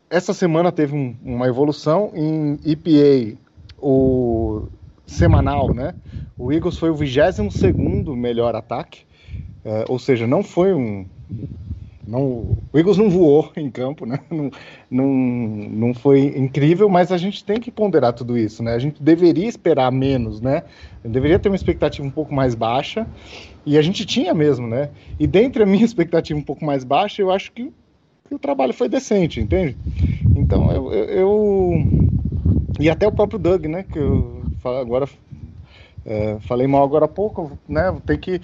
[0.09, 3.37] essa semana teve um, uma evolução em EPA,
[3.77, 4.69] o
[5.05, 5.97] semanal, né?
[6.39, 9.01] O Eagles foi o 22 segundo melhor ataque,
[9.65, 11.05] é, ou seja, não foi um
[12.09, 12.23] não,
[12.73, 14.19] o Eagles não voou em campo, né?
[14.31, 14.51] Não,
[14.91, 18.73] não, não foi incrível, mas a gente tem que ponderar tudo isso, né?
[18.73, 20.63] A gente deveria esperar menos, né?
[21.05, 23.07] Deveria ter uma expectativa um pouco mais baixa,
[23.67, 24.89] e a gente tinha mesmo, né?
[25.21, 27.71] E dentre a minha expectativa um pouco mais baixa, eu acho que,
[28.27, 29.77] que o trabalho foi decente, entende?
[30.35, 31.87] Então eu, eu, eu,
[32.81, 33.83] E até o próprio Doug, né?
[33.83, 35.07] Que eu agora
[36.07, 37.95] é, falei mal agora há pouco, né?
[38.07, 38.41] Tem que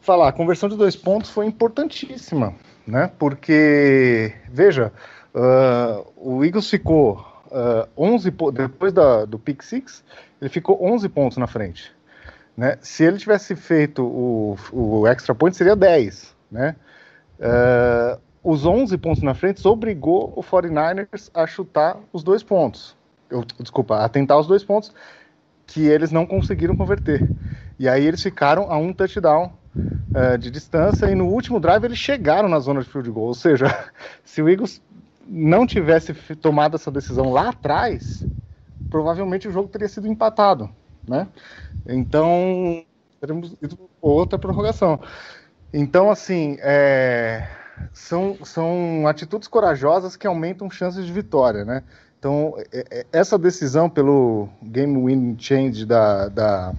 [0.00, 2.54] falar, a conversão de dois pontos foi importantíssima
[2.86, 3.10] né?
[3.18, 4.92] Porque, veja,
[5.34, 10.04] uh, o Eagles ficou uh, 11 depois da, do pick six,
[10.40, 11.92] ele ficou 11 pontos na frente.
[12.56, 12.78] Né?
[12.80, 16.34] Se ele tivesse feito o, o extra point, seria 10.
[16.50, 16.76] Né?
[17.38, 22.96] Uh, os 11 pontos na frente obrigou o 49ers a chutar os dois pontos.
[23.30, 24.92] Eu, desculpa, a tentar os dois pontos
[25.66, 27.26] que eles não conseguiram converter.
[27.78, 31.98] E aí eles ficaram a um touchdown uh, de distância e no último drive eles
[31.98, 33.28] chegaram na zona de field goal.
[33.28, 33.66] Ou seja,
[34.24, 34.80] se o Eagles
[35.26, 38.24] não tivesse tomado essa decisão lá atrás,
[38.90, 40.70] provavelmente o jogo teria sido empatado,
[41.08, 41.26] né?
[41.86, 42.84] Então,
[43.20, 43.56] teremos
[44.00, 45.00] outra prorrogação.
[45.72, 47.48] Então, assim, é,
[47.92, 51.82] são, são atitudes corajosas que aumentam chances de vitória, né?
[52.24, 56.72] Então, é, é, essa decisão pelo game win change da, da,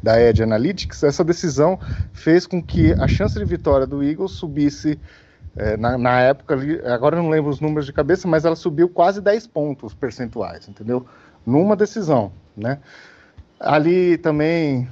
[0.00, 1.76] da Edge Analytics, essa decisão
[2.12, 4.96] fez com que a chance de vitória do Eagles subisse
[5.56, 6.56] é, na, na, época,
[6.94, 11.04] agora não lembro os números de cabeça, mas ela subiu quase 10 pontos percentuais, entendeu?
[11.44, 12.78] Numa decisão, né?
[13.58, 14.88] Ali também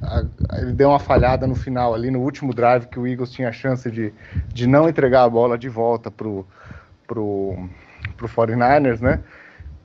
[0.00, 0.24] a,
[0.60, 3.52] ele deu uma falhada no final, ali no último drive, que o Eagles tinha a
[3.52, 4.14] chance de,
[4.54, 6.46] de não entregar a bola de volta pro,
[7.04, 7.68] pro,
[8.16, 9.18] pro 49ers, né?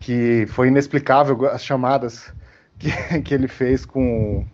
[0.05, 2.31] Que foi inexplicável as chamadas
[2.77, 2.91] que,
[3.25, 4.45] que ele fez com,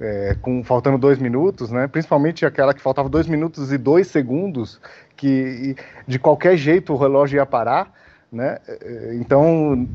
[0.00, 1.86] é, com faltando dois minutos, né?
[1.86, 4.80] Principalmente aquela que faltava dois minutos e dois segundos,
[5.14, 5.76] que
[6.08, 7.92] de qualquer jeito o relógio ia parar,
[8.32, 8.56] né?
[8.66, 9.86] É, então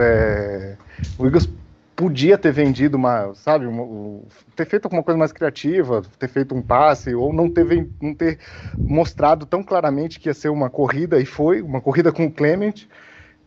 [0.00, 0.76] é,
[1.16, 1.48] o Eagles
[1.94, 4.20] podia ter vendido uma, sabe, uma,
[4.56, 8.40] ter feito alguma coisa mais criativa, ter feito um passe ou não ter, não ter
[8.76, 12.88] mostrado tão claramente que ia ser uma corrida e foi uma corrida com o Clement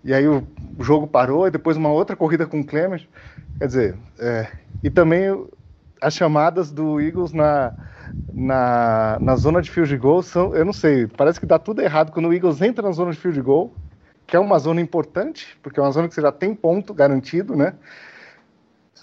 [0.03, 0.45] e aí o,
[0.79, 3.07] jogo parou, e depois uma outra corrida com o Clemens.
[3.57, 4.47] Quer dizer, é,
[4.83, 5.47] e também
[6.01, 7.73] as chamadas do Eagles na,
[8.33, 12.11] na, na zona de field goal são, eu não sei, parece que dá tudo errado
[12.11, 13.73] quando o Eagles entra na zona de field goal,
[14.27, 17.55] que é uma zona importante, porque é uma zona que você já tem ponto garantido,
[17.55, 17.73] né?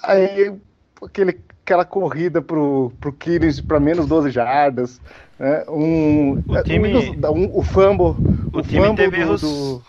[0.02, 0.54] Aí
[1.02, 5.00] aquele, aquela corrida pro, pro Killings para menos 12 jardas,
[5.38, 5.64] né?
[5.68, 8.16] Um, o, time, um, um, o fumble,
[8.52, 9.40] o, o time fumble teve do, erros...
[9.40, 9.82] do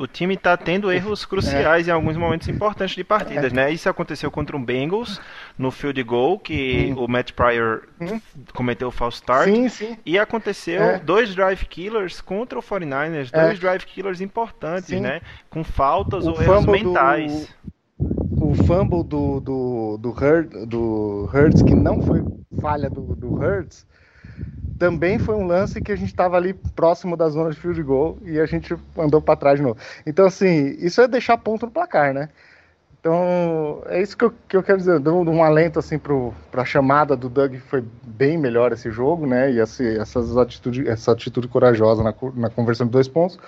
[0.00, 1.90] o time está tendo erros cruciais é.
[1.90, 3.54] em alguns momentos importantes de partidas, é.
[3.54, 3.70] né?
[3.70, 5.20] Isso aconteceu contra o Bengals
[5.58, 8.18] no field goal, que o Matt Pryor hum.
[8.54, 9.44] cometeu o false start.
[9.44, 9.98] Sim, sim.
[10.06, 10.98] E aconteceu é.
[10.98, 13.60] dois drive killers contra o 49ers, dois é.
[13.60, 15.00] drive killers importantes, sim.
[15.00, 15.20] né?
[15.50, 17.54] Com faltas o ou erros mentais.
[17.98, 22.24] Do, o fumble do, do, do, do Hurts, que não foi
[22.58, 23.86] falha do, do Hurts,
[24.80, 28.16] também foi um lance que a gente estava ali próximo da zona de field goal
[28.24, 29.78] e a gente andou para trás de novo.
[30.06, 32.30] Então, assim, isso é deixar ponto no placar, né?
[32.98, 34.98] Então, é isso que eu, que eu quero dizer.
[34.98, 39.52] Dou um alento assim para a chamada do Doug, foi bem melhor esse jogo, né?
[39.52, 43.38] E esse, essas atitude, essa atitude corajosa na, na conversão de dois pontos.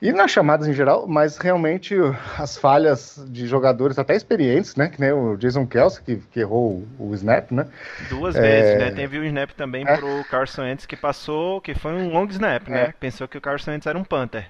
[0.00, 1.96] E nas chamadas em geral, mas realmente
[2.38, 4.88] as falhas de jogadores até experientes, né?
[4.88, 7.66] Que nem o Jason Kelsey, que, que errou o, o, snap, né?
[8.08, 8.40] Duas é...
[8.40, 8.90] vezes, né?
[8.92, 9.96] Teve o um snap também é...
[9.96, 12.82] pro Carson Wentz que passou, que foi um long snap, né?
[12.82, 12.92] É.
[12.92, 14.46] Pensou que o Carson Wentz era um Panther.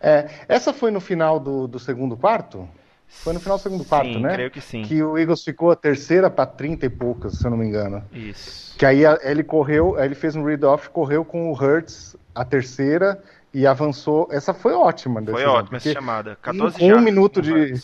[0.00, 2.68] É, essa foi no final do, do segundo quarto?
[3.06, 4.34] Foi no final do segundo quarto, sim, né?
[4.34, 4.82] creio que sim.
[4.82, 8.02] Que o Eagles ficou a terceira para 30 e poucas, se eu não me engano.
[8.12, 8.76] Isso.
[8.78, 13.20] Que aí ele correu, ele fez um read-off, correu com o Hurts a terceira
[13.52, 14.28] e avançou.
[14.30, 15.22] Essa foi ótima.
[15.22, 16.38] Foi ótima essa chamada.
[16.40, 17.74] 14 com um minuto de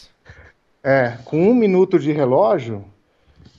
[0.82, 2.84] é, com um minuto de relógio,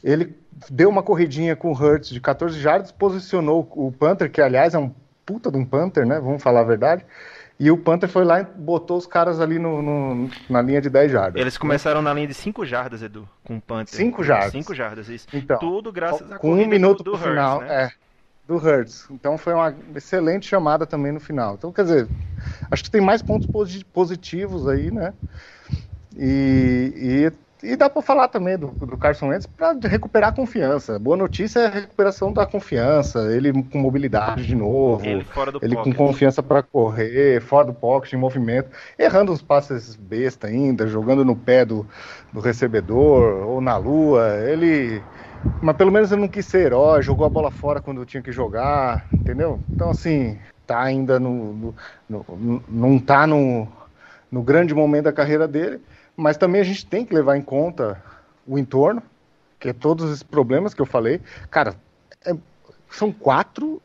[0.02, 0.34] ele
[0.70, 4.80] deu uma corridinha com o Hurts de 14 jardas, posicionou o Panther, que aliás é
[4.80, 4.94] um
[5.26, 6.22] puta de um Panther, né?
[6.22, 7.06] Vamos falar a verdade.
[7.60, 10.90] E o Panther foi lá e botou os caras ali no, no na linha de
[10.90, 11.42] 10 jardas.
[11.42, 13.96] Eles começaram na linha de 5 jardas, Edu, com o Panther.
[13.96, 14.52] 5 jardas.
[14.52, 15.28] 5 jardas, isso.
[15.34, 17.84] Então, Tudo graças a Com um minuto do, do Hurts, final, né?
[17.84, 18.07] é
[18.48, 19.08] do Hertz.
[19.12, 21.56] Então foi uma excelente chamada também no final.
[21.56, 22.08] Então, quer dizer,
[22.72, 23.48] acho que tem mais pontos
[23.94, 25.14] positivos aí, né?
[26.16, 27.32] E,
[27.62, 30.98] e, e dá para falar também do, do Carson Wentz para recuperar a confiança.
[30.98, 35.60] Boa notícia é a recuperação da confiança, ele com mobilidade de novo, ele, fora do
[35.62, 40.88] ele com confiança para correr, fora do pocket, em movimento, errando uns passes besta ainda,
[40.88, 41.86] jogando no pé do,
[42.32, 44.40] do recebedor ou na lua.
[44.40, 45.04] Ele
[45.62, 48.32] mas pelo menos ele não quis ser herói, jogou a bola fora quando tinha que
[48.32, 49.60] jogar, entendeu?
[49.74, 51.76] Então, assim, tá ainda no.
[52.10, 53.68] no, no não tá no,
[54.32, 55.82] no grande momento da carreira dele,
[56.16, 58.02] mas também a gente tem que levar em conta
[58.46, 59.02] o entorno,
[59.60, 61.22] que é todos esses problemas que eu falei.
[61.50, 61.76] Cara,
[62.26, 62.36] é,
[62.90, 63.82] são quatro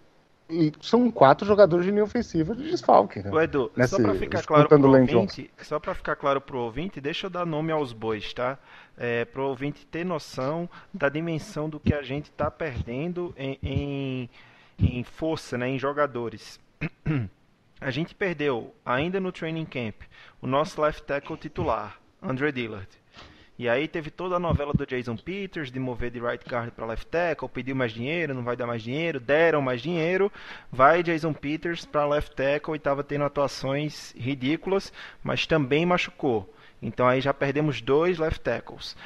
[0.81, 3.21] são quatro jogadores de linha ofensiva de desfalque.
[3.21, 3.31] Né?
[3.31, 7.01] O Edu, Nesse, só para ficar claro pro ouvinte, só para ficar claro pro ouvinte,
[7.01, 8.59] deixa eu dar nome aos bois, tá?
[8.97, 14.31] É, pro ouvinte ter noção da dimensão do que a gente está perdendo em, em,
[14.79, 16.61] em força, né, em jogadores.
[17.81, 20.03] A gente perdeu, ainda no training camp,
[20.41, 22.89] o nosso left tackle titular, Andre Dillard.
[23.59, 26.87] E aí teve toda a novela do Jason Peters de mover de right guard para
[26.87, 30.33] left tackle, pediu mais dinheiro, não vai dar mais dinheiro, deram mais dinheiro,
[30.71, 36.53] vai Jason Peters para left tackle e estava tendo atuações ridículas, mas também machucou.
[36.83, 38.97] Então aí já perdemos dois left tackles.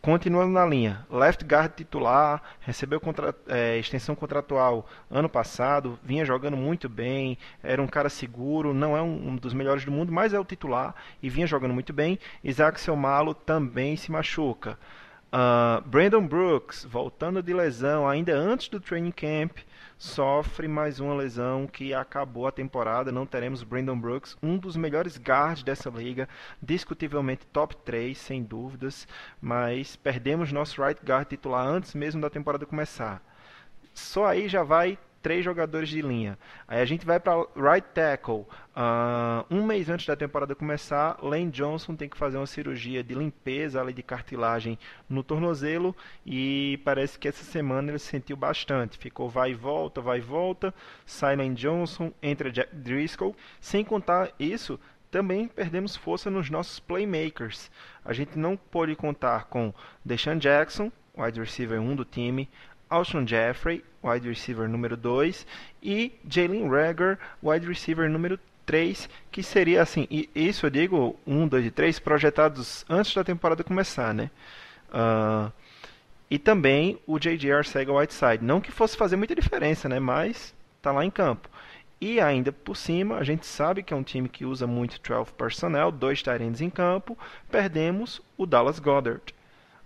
[0.00, 6.56] Continuando na linha, left guard titular, recebeu contra, é, extensão contratual ano passado, vinha jogando
[6.56, 10.32] muito bem, era um cara seguro, não é um, um, dos melhores do mundo, mas
[10.32, 12.18] é o titular e vinha jogando muito bem.
[12.42, 14.78] Isaac Selmalo também se machuca.
[15.30, 19.58] Uh, Brandon Brooks, voltando de lesão ainda antes do training camp,
[19.98, 23.10] sofre mais uma lesão que acabou a temporada.
[23.10, 26.28] Não teremos Brandon Brooks, um dos melhores guards dessa liga,
[26.62, 29.08] discutivelmente top 3, sem dúvidas,
[29.40, 33.20] mas perdemos nosso right guard titular antes mesmo da temporada começar.
[33.92, 36.38] Só aí já vai três jogadores de linha.
[36.66, 38.46] Aí a gente vai para right tackle.
[38.78, 43.12] Uh, um mês antes da temporada começar, Lane Johnson tem que fazer uma cirurgia de
[43.12, 48.96] limpeza ali de cartilagem no tornozelo e parece que essa semana ele sentiu bastante.
[48.96, 50.72] Ficou vai e volta, vai e volta.
[51.04, 53.34] Sai Lane Johnson, entra Jack Driscoll.
[53.60, 54.78] Sem contar isso,
[55.10, 57.72] também perdemos força nos nossos playmakers.
[58.04, 62.48] A gente não pôde contar com Deshaun Jackson, wide receiver 1 do time,
[62.88, 65.46] Alshon Jeffrey, wide receiver número 2,
[65.82, 71.48] e Jalen Rager, wide receiver número 3, que seria assim, e isso eu digo 1,
[71.48, 74.30] 2 e 3, projetados antes da temporada começar, né?
[74.90, 75.50] Uh,
[76.30, 77.50] e também o J.J.
[77.50, 78.44] Arcega Whiteside.
[78.44, 79.98] Não que fosse fazer muita diferença, né?
[79.98, 81.48] Mas tá lá em campo.
[81.98, 85.32] E ainda por cima, a gente sabe que é um time que usa muito 12
[85.32, 87.16] personnel, dois tight em campo.
[87.50, 89.34] Perdemos o Dallas Goddard.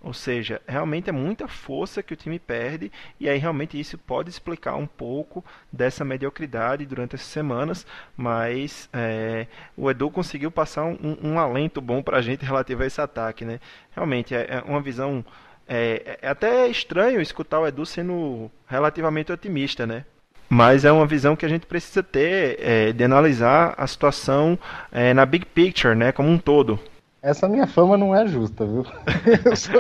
[0.03, 4.29] Ou seja, realmente é muita força que o time perde, e aí realmente isso pode
[4.29, 9.47] explicar um pouco dessa mediocridade durante essas semanas, mas é,
[9.77, 13.45] o Edu conseguiu passar um, um alento bom para a gente relativo a esse ataque.
[13.45, 13.61] Né?
[13.93, 15.25] Realmente é, é uma visão.
[15.69, 20.05] É, é, até estranho escutar o Edu sendo relativamente otimista, né?
[20.49, 24.59] mas é uma visão que a gente precisa ter é, de analisar a situação
[24.91, 26.79] é, na big picture, né, como um todo.
[27.23, 28.85] Essa minha fama não é justa, viu?
[29.47, 29.73] Eu só,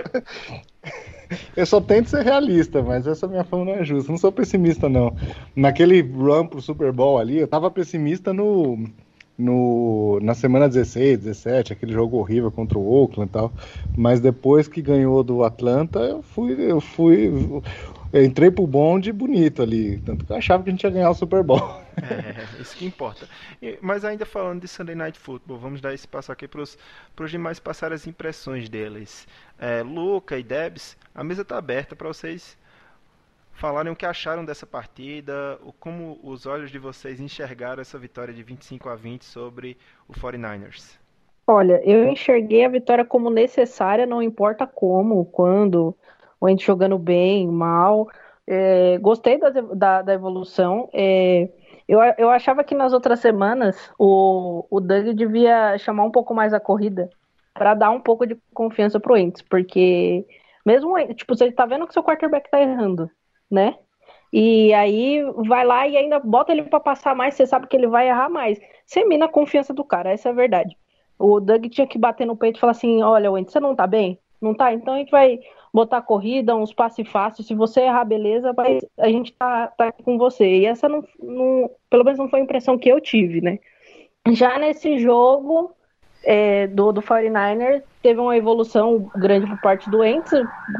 [1.57, 4.13] eu só tento ser realista, mas essa minha fama não é justa.
[4.13, 5.17] Não sou pessimista, não.
[5.57, 8.79] Naquele run pro Super Bowl ali, eu tava pessimista no,
[9.37, 13.53] no, na semana 16, 17, aquele jogo horrível contra o Oakland e tal.
[13.97, 17.31] Mas depois que ganhou do Atlanta, eu fui, eu fui,
[18.13, 19.99] eu entrei pro bonde bonito ali.
[20.01, 21.83] Tanto que eu achava que a gente ia ganhar o Super Bowl.
[21.95, 23.29] É, isso que importa.
[23.61, 26.79] E, mas ainda falando de Sunday Night Football, vamos dar esse passo aqui para os
[27.31, 29.29] demais passar as impressões deles.
[29.59, 32.57] É, Luca e Debs, a mesa está aberta para vocês
[33.53, 38.33] falarem o que acharam dessa partida, o, como os olhos de vocês enxergaram essa vitória
[38.33, 39.77] de 25 a 20 sobre
[40.09, 40.99] o 49ers.
[41.47, 45.95] Olha, eu enxerguei a vitória como necessária, não importa como, quando,
[46.43, 48.09] ou a gente jogando bem, mal.
[48.45, 50.89] É, gostei da, da, da evolução.
[50.93, 51.49] É,
[51.87, 56.53] eu, eu achava que nas outras semanas o, o Doug devia chamar um pouco mais
[56.53, 57.09] a corrida
[57.55, 60.27] para dar um pouco de confiança pro Ents, porque
[60.67, 63.09] mesmo, tipo, você tá vendo que seu quarterback tá errando,
[63.49, 63.77] né?
[64.33, 67.87] E aí vai lá e ainda bota ele para passar mais, você sabe que ele
[67.87, 68.59] vai errar mais.
[68.85, 70.77] Você mina a confiança do cara, essa é a verdade.
[71.17, 73.87] O Doug tinha que bater no peito e falar assim: olha, Wentz, você não tá
[73.87, 74.19] bem?
[74.41, 74.73] Não tá?
[74.73, 75.39] Então a gente vai
[75.73, 77.47] botar corrida, uns passes fáceis.
[77.47, 80.59] Se você errar, beleza, mas a gente tá, tá com você.
[80.59, 83.59] E essa não, não, pelo menos não foi a impressão que eu tive, né?
[84.33, 85.73] Já nesse jogo
[86.25, 90.31] é, do, do 49ers, teve uma evolução grande por parte do Wentz,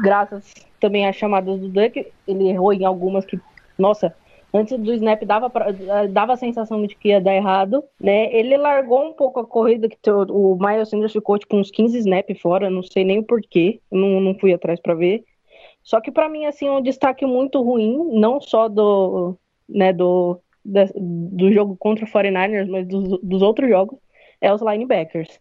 [0.01, 3.39] graças também as chamadas do Duck, ele errou em algumas que,
[3.77, 4.13] nossa,
[4.53, 5.71] antes do snap dava, pra,
[6.09, 8.33] dava a sensação de que ia dar errado, né?
[8.33, 12.39] Ele largou um pouco a corrida, que o Miles Sanders ficou tipo uns 15 snaps
[12.39, 15.23] fora, não sei nem o porquê, não, não fui atrás para ver.
[15.81, 19.35] Só que para mim, assim, é um destaque muito ruim, não só do,
[19.67, 23.97] né, do, do jogo contra o 49ers, mas dos, dos outros jogos,
[24.39, 25.39] é os linebackers.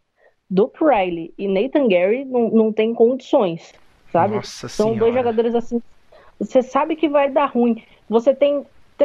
[0.51, 3.73] Duke Riley e Nathan Gary não, não tem condições
[4.13, 4.37] sabe?
[4.37, 5.01] Nossa São senhora.
[5.01, 5.83] dois jogadores assim.
[6.39, 7.83] Você sabe que vai dar ruim.
[8.09, 8.65] Você tem.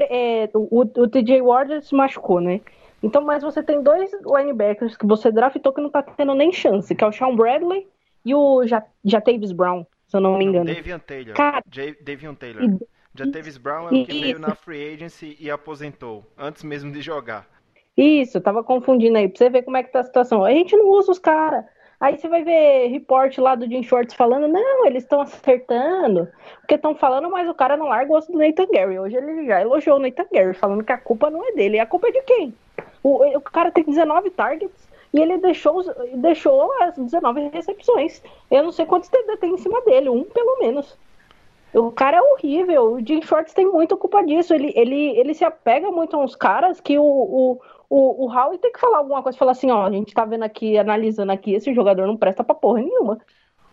[0.10, 2.62] É, o, o TJ Ward se machucou, né?
[3.02, 6.94] Então, mas você tem dois linebackers que você draftou que não tá tendo nem chance,
[6.94, 7.88] que é o Sean Bradley
[8.26, 8.64] e o
[9.04, 10.66] Jatavis Brown, se eu não me engano.
[10.66, 11.36] Davian Taylor.
[11.36, 11.64] Cara,
[12.02, 12.64] Davian Taylor.
[12.64, 12.80] E,
[13.14, 17.48] Jatavis Brown é o que veio na free agency e aposentou, antes mesmo de jogar.
[17.96, 20.44] Isso, tava confundindo aí, pra você ver como é que tá a situação.
[20.44, 21.66] A gente não usa os caras.
[22.00, 26.28] Aí você vai ver report lá do Jim Shorts falando, não, eles estão acertando,
[26.60, 29.00] porque estão falando, mas o cara não larga o osso do Nathan Gary.
[29.00, 31.88] Hoje ele já elogiou o Nathan Gary, falando que a culpa não é dele, a
[31.88, 32.54] culpa é de quem?
[33.02, 35.84] O, o cara tem 19 targets e ele deixou,
[36.16, 38.22] deixou as 19 recepções.
[38.52, 40.96] Eu não sei quantos TD tem em cima dele, um pelo menos.
[41.74, 44.54] O cara é horrível, o Jim Shorts tem muita culpa disso.
[44.54, 48.72] Ele, ele, ele se apega muito a uns caras que o, o, o Howie tem
[48.72, 51.74] que falar alguma coisa, falar assim, ó, a gente tá vendo aqui, analisando aqui, esse
[51.74, 53.18] jogador não presta pra porra nenhuma.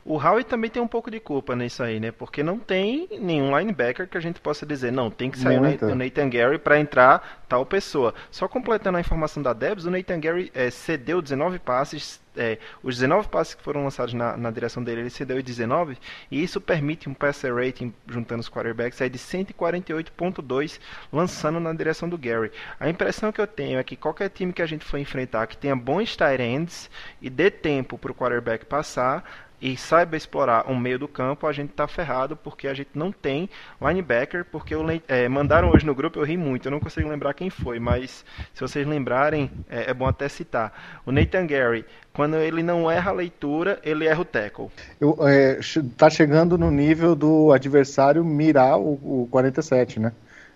[0.04, 2.12] O Howie também tem um pouco de culpa nisso aí, né?
[2.12, 5.86] Porque não tem nenhum linebacker que a gente possa dizer, não, tem que sair Muito.
[5.86, 8.14] o Nathan Gary para entrar tal pessoa.
[8.30, 12.96] Só completando a informação da Debs, o Nathan Gary é, cedeu 19 passes, é, os
[12.96, 15.96] 19 passes que foram lançados na, na, direção dele, ele cedeu 19,
[16.30, 20.80] e isso permite um passer rating, juntando os quarterbacks, aí de 148.2,
[21.12, 22.50] lançando na direção do Gary.
[22.78, 25.56] A impressão que eu tenho é que qualquer time que a gente for enfrentar que
[25.56, 29.24] tenha bons tight ends e dê tempo para o quarterback passar,
[29.64, 33.10] e saiba explorar um meio do campo, a gente tá ferrado porque a gente não
[33.10, 33.48] tem
[33.80, 37.32] linebacker, porque eu, é, mandaram hoje no grupo, eu ri muito, eu não consigo lembrar
[37.32, 41.00] quem foi, mas se vocês lembrarem, é, é bom até citar.
[41.06, 44.68] O Nathan Gary, quando ele não erra a leitura, ele erra o tackle.
[45.00, 45.58] Eu, é,
[45.96, 50.12] tá chegando no nível do adversário mirar o, o 47, né?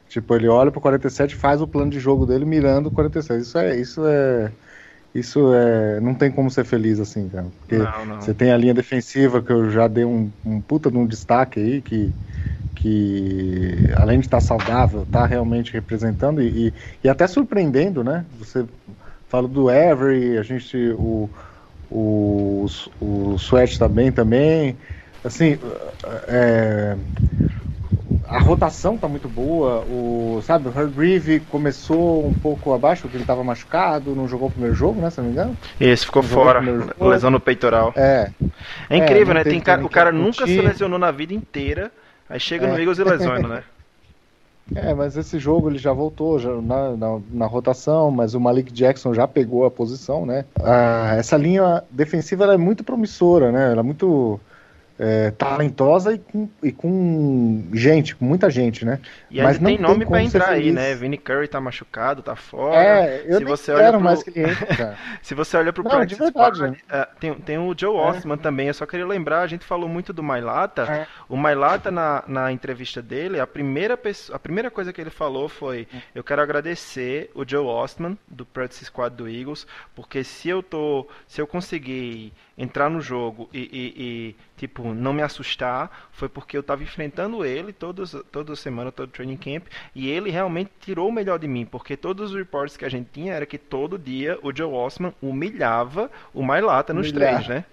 [0.06, 3.40] Tipo, ele olha pro 47 faz o plano de jogo dele mirando o 47.
[3.40, 4.52] Isso é, isso é
[5.14, 7.46] isso é, não tem como ser feliz assim, cara.
[7.60, 8.20] Porque não, não.
[8.20, 11.60] você tem a linha defensiva que eu já dei um, um puta de um destaque
[11.60, 12.12] aí, que,
[12.74, 18.24] que além de estar saudável, está realmente representando e, e, até surpreendendo, né?
[18.38, 18.64] Você
[19.28, 21.28] fala do Every, a gente, o,
[21.90, 22.66] o,
[23.00, 24.76] o Sweat está bem também.
[25.24, 25.58] Assim,
[26.28, 26.96] é,
[28.26, 29.84] a rotação tá muito boa.
[29.84, 34.50] O, sabe, o Hargreave começou um pouco abaixo, porque ele estava machucado, não jogou o
[34.50, 35.10] primeiro jogo, né?
[35.10, 35.56] Se não me engano.
[35.80, 36.60] Isso, ficou não fora.
[37.00, 37.92] Lesão no peitoral.
[37.96, 38.30] É.
[38.88, 39.44] É incrível, é, né?
[39.44, 41.90] Tem cara, o cara nunca se lesionou na vida inteira,
[42.28, 42.70] aí chega é.
[42.70, 43.62] no Eagles e lesiona, né?
[44.74, 48.70] É, mas esse jogo ele já voltou já na, na, na, rotação, mas o Malik
[48.70, 50.44] Jackson já pegou a posição, né?
[50.62, 53.72] Ah, essa linha defensiva é muito promissora, né?
[53.72, 54.38] Ela é muito
[54.98, 58.98] é, talentosa e com, e com, gente, com muita gente, né?
[59.30, 60.94] E Mas não tem nome para entrar aí, né?
[60.94, 62.82] Vinny Curry tá machucado, tá fora.
[62.82, 64.00] É, eu Se você olha pro...
[64.00, 64.96] mais cliente, cara.
[65.22, 66.78] Se você olha pro não, practice verdade, squad, né?
[66.90, 68.00] uh, tem, tem o Joe é.
[68.00, 68.66] Osman também.
[68.66, 70.82] Eu só queria lembrar, a gente falou muito do Mailata.
[70.82, 71.06] É.
[71.28, 75.48] O Mailata na, na entrevista dele, a primeira pessoa, a primeira coisa que ele falou
[75.48, 80.60] foi: "Eu quero agradecer o Joe Ostman do practice squad do Eagles, porque se eu
[80.60, 86.28] tô, se eu conseguir entrar no jogo e, e, e, tipo não me assustar foi
[86.28, 91.08] porque eu estava enfrentando ele todos, toda semana todo training camp e ele realmente tirou
[91.08, 93.96] o melhor de mim porque todos os reports que a gente tinha era que todo
[93.96, 97.44] dia o Joe Osman humilhava o Mailata nos Humilhar.
[97.44, 97.64] três né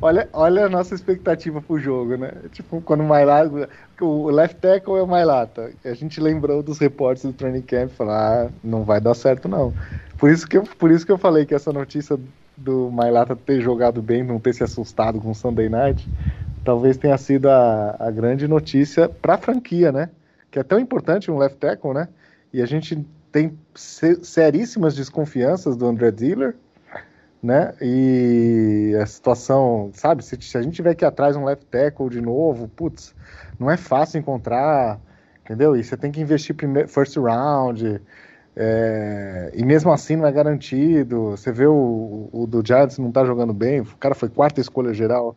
[0.00, 2.32] Olha, olha a nossa expectativa pro jogo, né?
[2.52, 3.68] Tipo, quando o Mailata.
[4.00, 5.72] O left tackle é o Mailata.
[5.84, 9.48] A gente lembrou dos reportes do training camp e falou: ah, não vai dar certo,
[9.48, 9.72] não.
[10.18, 12.18] Por isso que eu, por isso que eu falei que essa notícia
[12.56, 16.08] do Mailata ter jogado bem, não ter se assustado com o Sunday Night,
[16.64, 20.10] talvez tenha sido a, a grande notícia para a franquia, né?
[20.50, 22.08] Que é tão importante um left tackle, né?
[22.52, 26.56] E a gente tem seríssimas desconfianças do André Diller,
[27.42, 27.74] né?
[27.80, 30.24] E a situação, sabe?
[30.24, 33.14] Se, se a gente tiver que atrás um left tackle de novo, putz,
[33.58, 34.98] não é fácil encontrar,
[35.44, 35.76] entendeu?
[35.76, 38.00] E você tem que investir primeiro, first round.
[38.58, 41.32] É, e mesmo assim não é garantido.
[41.32, 44.94] Você vê o, o do Giants não tá jogando bem, o cara foi quarta escolha
[44.94, 45.36] geral,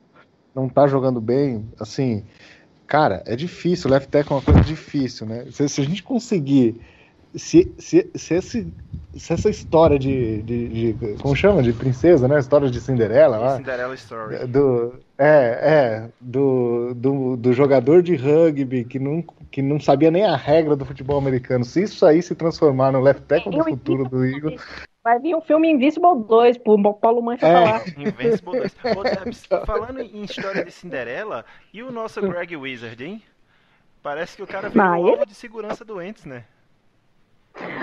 [0.56, 1.66] não tá jogando bem.
[1.78, 2.24] Assim,
[2.88, 3.90] cara, é difícil.
[3.90, 5.46] Left tackle é uma coisa difícil, né?
[5.52, 6.80] Se, se a gente conseguir.
[7.36, 8.74] Se, se, se, esse,
[9.16, 11.62] se essa história de, de, de, Como chama?
[11.62, 12.40] De princesa, né?
[12.40, 13.58] História de Cinderela lá.
[13.58, 14.48] Cinderela Story.
[14.48, 16.10] Do, é, é.
[16.20, 20.86] Do, do, do jogador de rugby que não que não sabia nem a regra do
[20.86, 24.62] futebol americano, se isso aí se transformar no left tackle do futuro do Eagles.
[25.04, 27.54] Vai vir um filme Invincible 2, pro Paulo Mancha é.
[27.54, 27.84] falar.
[27.98, 28.76] Invincible 2.
[29.52, 33.24] Ô, falando em história de Cinderela, e o nosso Greg Wizard, hein?
[34.04, 35.10] Parece que o cara virou ele...
[35.12, 36.46] alvo de segurança doentes, né?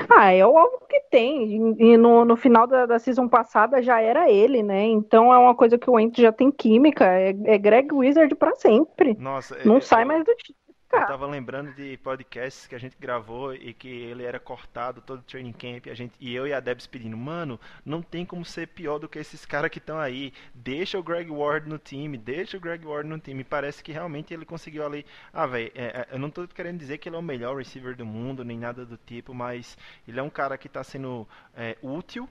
[0.09, 1.75] Ah, é o alvo que tem.
[1.79, 4.85] E no, no final da, da season passada já era ele, né?
[4.85, 7.05] Então é uma coisa que o Ent já tem química.
[7.05, 9.15] É, é Greg Wizard para sempre.
[9.19, 10.57] Nossa, não é, sai mais do time.
[10.93, 15.19] Eu tava lembrando de podcasts que a gente gravou e que ele era cortado todo
[15.19, 18.45] o training camp, a gente, e eu e a Debs pedindo, mano, não tem como
[18.45, 20.33] ser pior do que esses caras que estão aí.
[20.55, 23.43] Deixa o Greg Ward no time, deixa o Greg Ward no time.
[23.43, 25.05] Parece que realmente ele conseguiu ali.
[25.33, 27.97] Ah, velho, é, é, eu não tô querendo dizer que ele é o melhor receiver
[27.97, 29.77] do mundo, nem nada do tipo, mas
[30.07, 32.29] ele é um cara que tá sendo é, útil.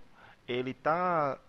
[0.47, 1.39] Ele tá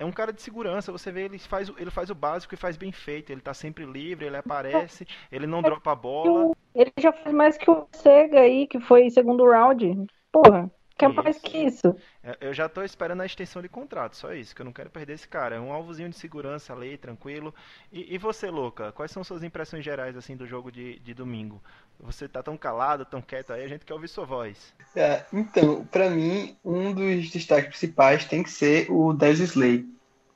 [0.00, 0.90] é um cara de segurança.
[0.90, 3.30] Você vê, ele faz, ele faz o básico e faz bem feito.
[3.30, 6.56] Ele tá sempre livre, ele aparece, ele não dropa a bola.
[6.74, 10.06] Ele já faz mais que o Sega aí, que foi segundo round.
[10.32, 10.70] Porra,
[11.00, 11.22] quer isso.
[11.22, 11.96] mais que isso?
[12.22, 14.90] É, eu já tô esperando a extensão de contrato, só isso, que eu não quero
[14.90, 15.56] perder esse cara.
[15.56, 17.54] É um alvozinho de segurança ali, tranquilo.
[17.90, 21.62] E, e você, Louca, quais são suas impressões gerais assim do jogo de, de domingo?
[22.00, 24.74] Você tá tão calado, tão quieto aí, a gente quer ouvir sua voz.
[24.94, 29.86] É, então, para mim, um dos destaques principais tem que ser o Dez Slay.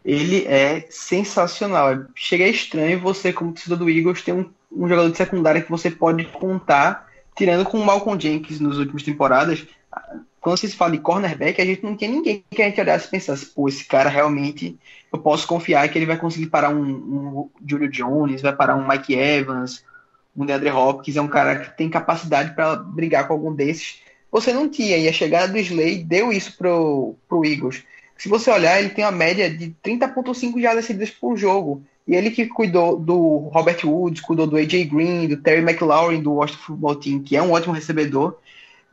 [0.04, 2.04] Ele é sensacional.
[2.14, 5.90] Chega estranho você, como torcedor do Eagles, ter um, um jogador de secundária que você
[5.90, 9.66] pode contar, tirando com o Malcolm Jenkins nas últimas temporadas.
[10.44, 13.10] Quando se fala de cornerback, a gente não tinha ninguém que a gente olhasse e
[13.10, 14.78] pensasse, pô, esse cara realmente
[15.10, 18.86] eu posso confiar que ele vai conseguir parar um, um Julio Jones, vai parar um
[18.86, 19.82] Mike Evans,
[20.36, 24.02] o DeAndre Hopkins é um cara que tem capacidade para brigar com algum desses.
[24.30, 27.82] Você não tinha, e a chegada do Slay deu isso pro, pro Eagles.
[28.18, 31.82] Se você olhar, ele tem uma média de 30.5 jardas cedidas por jogo.
[32.06, 36.34] E ele que cuidou do Robert Woods, cuidou do AJ Green, do Terry McLaurin, do
[36.34, 38.36] Washington Football Team, que é um ótimo recebedor.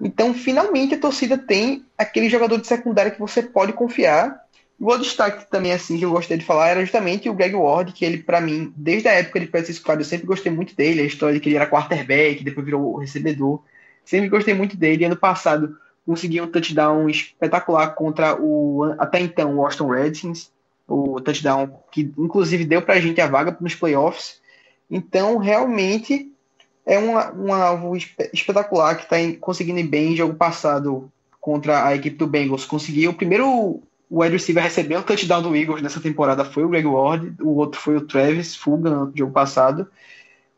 [0.02, 4.42] Então, finalmente, a torcida tem aquele jogador de secundária que você pode confiar
[4.82, 7.94] o outro destaque também, assim, que eu gostei de falar era justamente o Greg Ward,
[7.94, 11.02] que ele, para mim, desde a época de Practice Squad, eu sempre gostei muito dele,
[11.02, 13.62] a história de que ele era quarterback, depois virou recebedor.
[14.04, 15.06] Sempre gostei muito dele.
[15.06, 20.52] Ano passado conseguiu um touchdown espetacular contra o, até então, o Washington Redskins.
[20.88, 24.42] O touchdown que, inclusive, deu pra gente a vaga nos playoffs.
[24.90, 26.31] Então, realmente,
[26.86, 27.96] é um alvo
[28.34, 30.16] espetacular que está conseguindo ir bem.
[30.16, 35.04] Jogo passado contra a equipe do Bengals, conseguiu o primeiro o wide receiver recebeu o
[35.04, 38.90] touchdown do Eagles nessa temporada foi o Greg Ward, o outro foi o Travis Fuga
[38.90, 39.88] no jogo passado.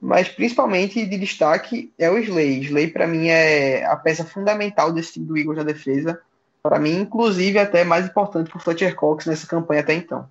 [0.01, 2.61] Mas principalmente de destaque é o Slay.
[2.61, 6.19] Slay para mim é a peça fundamental desse time do Eagles na defesa.
[6.63, 10.27] Para mim, inclusive, até mais importante para o Fletcher Cox nessa campanha até então.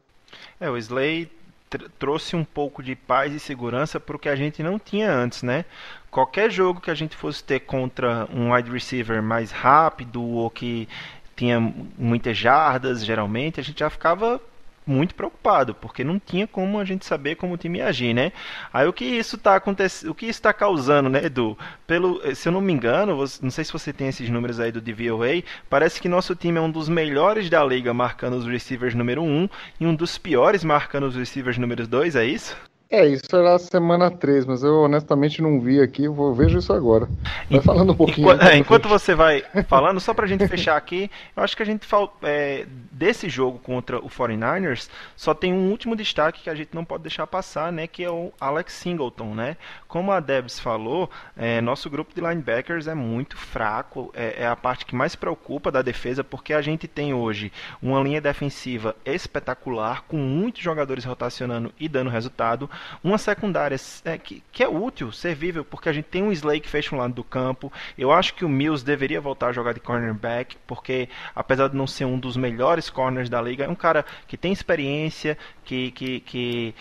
[0.61, 1.31] É, o Slay
[1.79, 5.43] trouxe um pouco de paz e segurança para o que a gente não tinha antes,
[5.43, 5.65] né?
[6.11, 10.89] Qualquer jogo que a gente fosse ter contra um wide receiver mais rápido ou que
[11.35, 11.59] tinha
[11.99, 14.41] muitas jardas, geralmente, a gente já ficava
[14.87, 18.33] muito preocupado, porque não tinha como a gente saber como o time ia agir, né?
[18.73, 21.57] Aí o que isso está acontecendo, o que está causando, né, Edu?
[21.87, 24.81] Pelo, se eu não me engano, não sei se você tem esses números aí do
[24.81, 29.23] DVOA, parece que nosso time é um dos melhores da liga marcando os receivers número
[29.23, 29.49] 1
[29.81, 32.72] e um dos piores marcando os receivers número 2, é isso?
[32.93, 37.09] É, isso era semana 3, mas eu honestamente não vi aqui, vou vejo isso agora.
[37.51, 38.27] Vai falando um pouquinho.
[38.29, 41.65] Enquanto, é, enquanto você vai falando, só pra gente fechar aqui, eu acho que a
[41.67, 46.55] gente fal, é, desse jogo contra o 49ers, só tem um último destaque que a
[46.55, 49.57] gente não pode deixar passar, né, que é o Alex Singleton, né?
[49.89, 54.55] Como a Debs falou, é, nosso grupo de linebackers é muito fraco, é, é a
[54.55, 60.03] parte que mais preocupa da defesa, porque a gente tem hoje uma linha defensiva espetacular,
[60.03, 62.69] com muitos jogadores rotacionando e dando resultado
[63.03, 66.69] uma secundária é, que, que, é útil, servível, porque a gente tem um Slay que
[66.69, 67.73] fecha um lado do campo.
[67.97, 71.87] Eu acho que o Mills deveria voltar a jogar de cornerback, porque apesar de não
[71.87, 76.21] ser um dos melhores corners da liga, é um cara que tem experiência, que, que,
[76.21, 76.75] que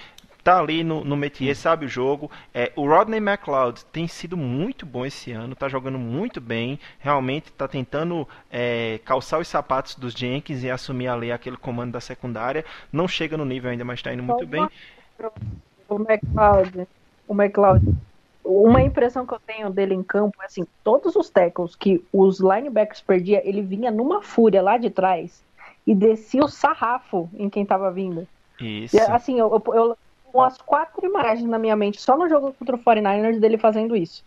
[0.43, 2.29] tá ali no, no métier, sabe o jogo.
[2.53, 7.51] É, o Rodney McLeod tem sido muito bom esse ano, tá jogando muito bem, realmente
[7.51, 12.65] tá tentando é, calçar os sapatos dos Jenkins e assumir ali aquele comando da secundária.
[12.91, 14.67] Não chega no nível ainda, mas tá indo muito bem
[15.93, 16.87] o McLeod,
[17.27, 17.95] o McLeod,
[18.43, 22.39] uma impressão que eu tenho dele em campo é assim, todos os tackles que os
[22.39, 25.43] linebackers perdia, ele vinha numa fúria lá de trás
[25.85, 28.27] e descia o sarrafo em quem tava vindo.
[28.59, 28.95] Isso.
[28.95, 29.97] E, assim, eu, eu, eu
[30.33, 34.23] umas quatro imagens na minha mente só no jogo contra o 49ers dele fazendo isso.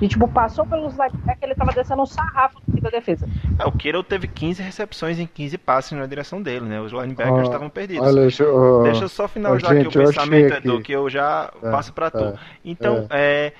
[0.00, 3.28] E, tipo, passou pelos linebackers, ele tava descendo um sarrafo da defesa.
[3.58, 6.80] É, o Kittle teve 15 recepções em 15 passes na direção dele, né?
[6.80, 8.06] Os linebackers estavam oh, perdidos.
[8.06, 11.50] Olha, deixa, oh, deixa eu só finalizar oh, aqui o pensamento, Edu, que eu já
[11.62, 12.24] é, passo para tu.
[12.24, 12.34] É,
[12.64, 13.46] então, é.
[13.46, 13.52] é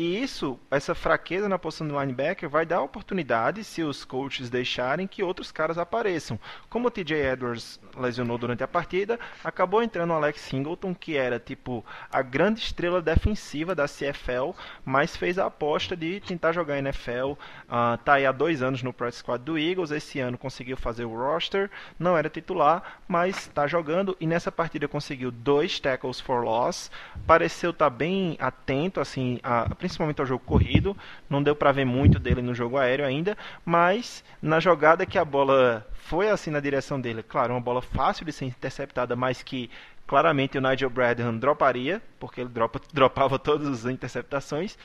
[0.00, 5.06] e isso, essa fraqueza na posição do linebacker vai dar oportunidade, se os coaches deixarem,
[5.06, 6.40] que outros caras apareçam.
[6.70, 11.38] Como o TJ Edwards lesionou durante a partida, acabou entrando o Alex Singleton, que era
[11.38, 17.32] tipo a grande estrela defensiva da CFL, mas fez a aposta de tentar jogar NFL.
[17.32, 21.04] Uh, tá aí há dois anos no practice squad do Eagles, esse ano conseguiu fazer
[21.04, 26.42] o roster, não era titular, mas está jogando e nessa partida conseguiu dois tackles for
[26.42, 26.90] loss.
[27.26, 30.96] Pareceu estar tá bem atento, assim, a principalmente ao jogo corrido.
[31.28, 35.24] Não deu para ver muito dele no jogo aéreo ainda, mas na jogada que a
[35.24, 39.70] bola foi assim na direção dele, claro, uma bola fácil de ser interceptada, mas que
[40.06, 44.76] claramente o Nigel Bradham droparia, porque ele dropa, dropava todas as interceptações.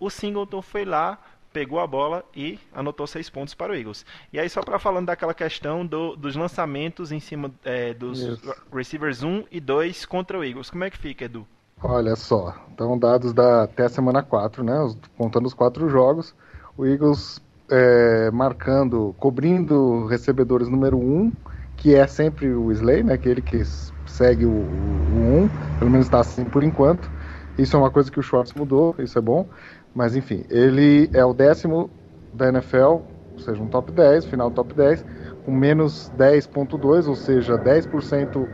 [0.00, 1.18] O Singleton foi lá,
[1.52, 4.04] pegou a bola e anotou seis pontos para o Eagles.
[4.32, 8.54] E aí, só para falando daquela questão do, dos lançamentos em cima é, dos Isso.
[8.72, 11.46] receivers 1 e 2 contra o Eagles, como é que fica, Edu?
[11.84, 14.72] Olha só, então dados da, até a semana 4, né?
[15.16, 16.32] Contando os quatro jogos,
[16.76, 21.32] o Eagles é, marcando, cobrindo recebedores número 1, um,
[21.76, 23.14] que é sempre o Slay, né?
[23.14, 23.60] Aquele que
[24.06, 27.12] segue o, o, o 1, pelo menos está assim por enquanto.
[27.58, 29.48] Isso é uma coisa que o Schwartz mudou, isso é bom.
[29.92, 31.90] Mas enfim, ele é o décimo
[32.32, 33.02] da NFL,
[33.32, 35.04] ou seja, um top 10, final top 10,
[35.44, 38.52] com menos 10.2, ou seja, 10%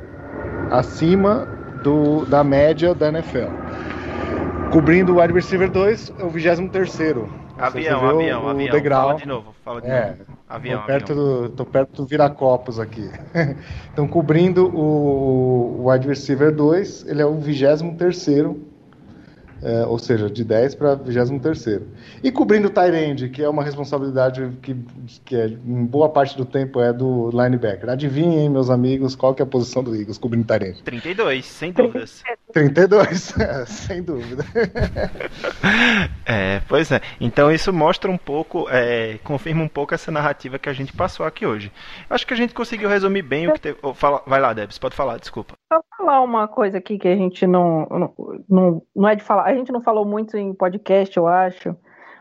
[0.71, 3.49] acima do, da média da NFL.
[4.71, 6.99] Cobrindo o wide receiver 2, é o 23
[7.59, 8.71] Avião, avião, o avião.
[8.71, 9.09] Degrau.
[9.09, 10.39] Fala de novo, fala de é, novo.
[10.49, 11.43] Avião, tô perto, avião.
[11.43, 13.11] Do, tô perto do Viracopos aqui.
[13.93, 18.29] então, cobrindo o wide receiver 2, ele é o 23
[19.63, 21.81] é, ou seja, de 10 para 23.
[22.23, 24.77] E cobrindo o tight que é uma responsabilidade que,
[25.25, 27.91] que é, em boa parte do tempo é do linebacker.
[27.91, 30.83] Adivinhem, meus amigos, qual que é a posição do Eagles cobrindo tight end?
[30.83, 32.23] 32, sem dúvidas.
[32.53, 33.35] 32,
[33.67, 34.45] sem dúvida.
[36.27, 37.01] é, pois é.
[37.21, 41.27] Então isso mostra um pouco, é, confirma um pouco essa narrativa que a gente passou
[41.27, 41.73] aqui hoje.
[42.09, 43.79] Acho que a gente conseguiu resumir bem o que teve.
[43.83, 45.55] Oh, fala, vai lá, Debs, pode falar, desculpa.
[45.73, 48.15] Só falar uma coisa aqui que a gente não, não,
[48.49, 49.48] não, não é de falar.
[49.49, 51.77] A gente não falou muito em podcast, eu acho,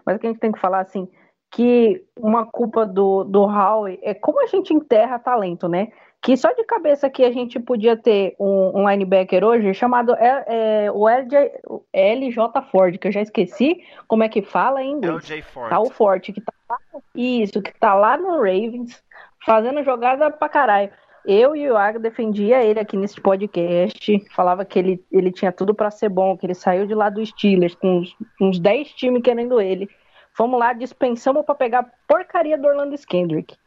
[0.05, 1.07] mas o que a gente tem que falar assim
[1.49, 5.89] que uma culpa do, do Howie é como a gente enterra talento, né?
[6.21, 10.45] que só de cabeça que a gente podia ter um, um linebacker hoje chamado é,
[10.85, 11.51] é, o LJ,
[11.93, 15.23] LJ Ford, que eu já esqueci como é que fala em inglês.
[15.23, 15.69] LJ Ford.
[15.69, 16.77] Tá o Ford, que tá lá,
[17.15, 19.01] isso, que tá lá no Ravens,
[19.45, 20.91] fazendo jogada pra caralho.
[21.27, 25.75] Eu e o Iago defendia ele aqui nesse podcast, falava que ele, ele tinha tudo
[25.75, 29.21] para ser bom, que ele saiu de lá do Steelers com uns, uns 10 times
[29.21, 29.89] querendo ele.
[30.33, 33.57] Fomos lá, dispensamos para pegar porcaria do Orlando Skendrick.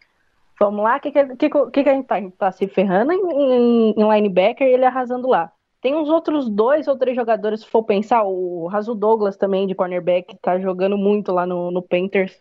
[0.59, 2.17] Vamos lá, o que, que, que, que, a gente tá?
[2.17, 5.53] A tá se ferrando em, em, em linebacker e ele arrasando lá.
[5.83, 9.75] Tem uns outros dois ou três jogadores, se for pensar, o Rasul Douglas também, de
[9.75, 12.41] cornerback, tá jogando muito lá no, no Panthers.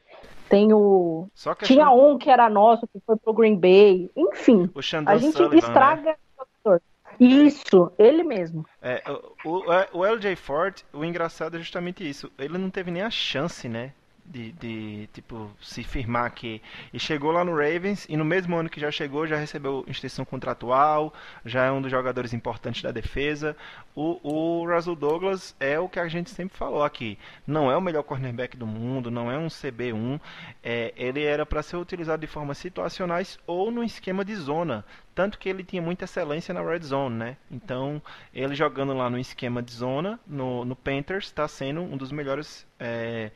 [0.50, 1.28] Tem o.
[1.62, 4.10] Tinha um que era nosso, que foi pro Green Bay.
[4.18, 4.70] Enfim,
[5.06, 5.58] a gente Sullivan, né?
[5.60, 6.18] estraga
[6.66, 6.80] né?
[7.20, 8.66] Isso, ele mesmo.
[8.82, 9.04] É,
[9.44, 9.58] o,
[9.94, 12.32] o, o LJ Ford, o engraçado é justamente isso.
[12.38, 13.94] Ele não teve nem a chance, né?
[14.30, 16.62] De, de, tipo se firmar aqui.
[16.94, 20.24] E chegou lá no Ravens e no mesmo ano que já chegou já recebeu extensão
[20.24, 21.14] contratual
[21.44, 23.58] já é um dos jogadores importantes da defesa.
[23.96, 27.18] O, o Russell Douglas é o que a gente sempre falou aqui.
[27.46, 30.20] Não é o melhor cornerback do mundo não é um CB1
[30.64, 34.86] é, ele era para ser utilizado de formas situacionais ou no esquema de zona.
[35.16, 37.38] Tanto que ele tinha muita excelência na red zone, né?
[37.52, 38.02] Então,
[38.34, 42.66] ele jogando lá no esquema de zona, no, no Panthers, está sendo um dos melhores
[42.80, 43.32] é,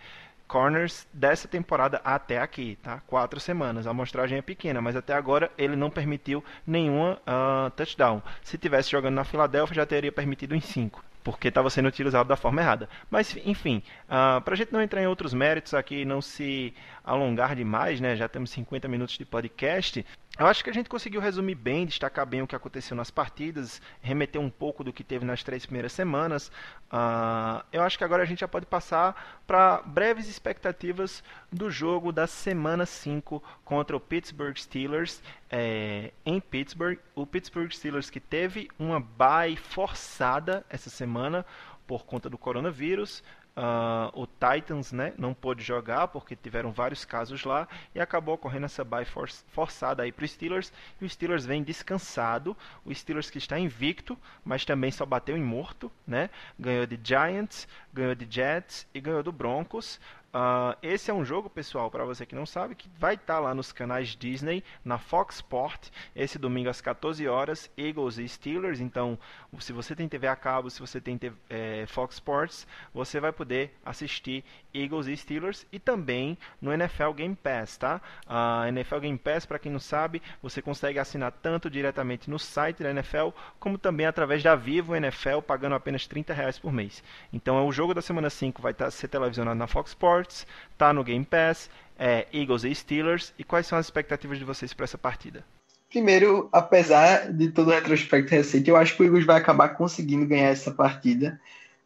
[0.54, 3.02] corners dessa temporada até aqui, tá?
[3.08, 3.88] Quatro semanas.
[3.88, 8.22] A amostragem é pequena, mas até agora ele não permitiu nenhuma uh, touchdown.
[8.44, 12.36] Se tivesse jogando na Filadélfia, já teria permitido em cinco porque estava sendo utilizado da
[12.36, 12.90] forma errada.
[13.10, 16.74] Mas, enfim, uh, ah, para a gente não entrar em outros méritos aqui não se
[17.02, 18.14] alongar demais, né?
[18.16, 20.06] já temos 50 minutos de podcast,
[20.40, 23.80] eu acho que a gente conseguiu resumir bem, destacar bem o que aconteceu nas partidas,
[24.02, 26.48] remeter um pouco do que teve nas três primeiras semanas.
[26.92, 32.12] Uh, eu acho que agora a gente já pode passar para breves expectativas do jogo
[32.12, 35.22] da semana 5 contra o Pittsburgh Steelers
[35.52, 36.98] é, em Pittsburgh.
[37.14, 41.46] O Pittsburgh Steelers que teve uma bye forçada essa semana
[41.86, 43.24] por conta do coronavírus.
[43.56, 48.66] Uh, o Titans né, não pôde jogar porque tiveram vários casos lá e acabou ocorrendo
[48.66, 50.74] essa bye for forçada aí para os Steelers.
[51.00, 52.58] E o Steelers vem descansado.
[52.84, 56.32] O Steelers que está invicto mas também só bateu em morto né.
[56.60, 60.00] Ganhou de Giants ganhou de Jets e ganhou do Broncos
[60.34, 63.40] Uh, esse é um jogo, pessoal, para você que não sabe, que vai estar tá
[63.40, 68.80] lá nos canais Disney, na Fox Sport, esse domingo às 14 horas, Eagles e Steelers.
[68.80, 69.18] Então,
[69.60, 73.32] se você tem TV a cabo, se você tem TV, é, Fox Sports, você vai
[73.32, 78.02] poder assistir Eagles e Steelers e também no NFL Game Pass, tá?
[78.26, 82.40] A uh, NFL Game Pass, para quem não sabe, você consegue assinar tanto diretamente no
[82.40, 83.30] site da NFL,
[83.60, 87.04] como também através da Vivo NFL, pagando apenas 30 reais por mês.
[87.32, 90.48] Então, é o jogo da semana 5 vai tá, ser televisionado na Fox Sports Sports,
[90.78, 93.34] tá no Game Pass, é, Eagles e Steelers.
[93.38, 95.44] E quais são as expectativas de vocês para essa partida?
[95.90, 100.26] Primeiro, apesar de todo o retrospecto recente, eu acho que o Eagles vai acabar conseguindo
[100.26, 101.40] ganhar essa partida,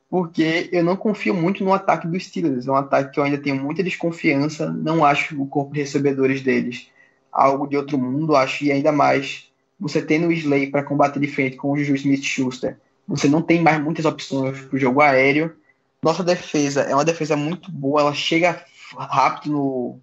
[0.09, 2.67] porque eu não confio muito no ataque dos Steelers.
[2.67, 6.41] É um ataque que eu ainda tenho muita desconfiança, não acho o corpo de recebedores
[6.41, 6.89] deles
[7.29, 11.27] algo de outro mundo, acho, e ainda mais você tendo o Slay para combater de
[11.27, 15.55] frente com o Juju Smith-Schuster, você não tem mais muitas opções para o jogo aéreo,
[16.03, 18.63] nossa defesa é uma defesa muito boa, ela chega
[18.95, 19.99] rápido no,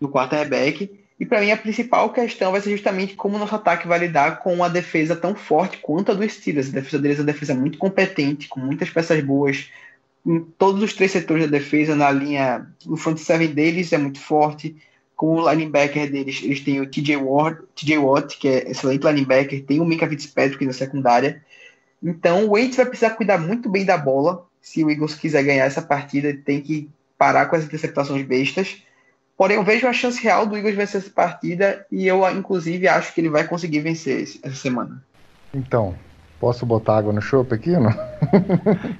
[0.00, 0.90] no quarterback.
[1.20, 4.38] E para mim a principal questão vai ser justamente como o nosso ataque vai lidar
[4.38, 6.68] com uma defesa tão forte quanto a do Steelers.
[6.68, 9.68] A defesa deles é uma defesa muito competente, com muitas peças boas.
[10.24, 14.20] Em todos os três setores da defesa, na linha, no front seven deles é muito
[14.20, 14.76] forte.
[15.16, 19.64] Com o linebacker deles, eles têm o TJ Ward, TJ Watt, que é excelente linebacker,
[19.64, 21.42] tem o Minka Fitzpatrick na secundária.
[22.00, 25.64] Então o Waits vai precisar cuidar muito bem da bola se o Eagles quiser ganhar
[25.64, 28.82] essa partida, tem que parar com as interceptações bestas.
[29.36, 33.14] Porém, eu vejo a chance real do Eagles vencer essa partida e eu, inclusive, acho
[33.14, 35.02] que ele vai conseguir vencer essa semana.
[35.54, 35.94] Então,
[36.40, 38.08] posso botar água no chope aqui ou não?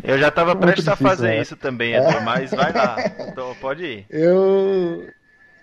[0.03, 1.43] Eu já estava prestes difícil, a fazer né?
[1.43, 2.97] isso também, Edu, mas vai lá.
[3.29, 4.07] Então, pode ir.
[4.11, 5.09] Eu.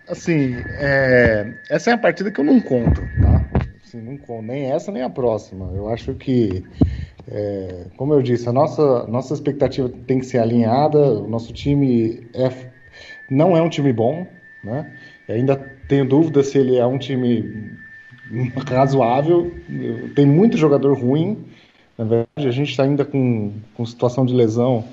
[0.07, 1.57] Assim, é...
[1.69, 3.34] essa é a partida que eu não conto, tá?
[3.85, 5.71] Assim, não nem essa nem a próxima.
[5.75, 6.63] Eu acho que
[7.27, 10.97] é, como eu disse, a nossa, nossa expectativa tem que ser alinhada.
[10.97, 12.51] O nosso time é,
[13.29, 14.25] não é um time bom,
[14.63, 14.91] né?
[15.29, 15.55] Ainda
[15.87, 17.77] tenho dúvida se ele é um time
[18.67, 19.53] razoável.
[20.15, 21.45] Tem muito jogador ruim.
[21.95, 24.83] Na verdade, a gente está ainda com, com situação de lesão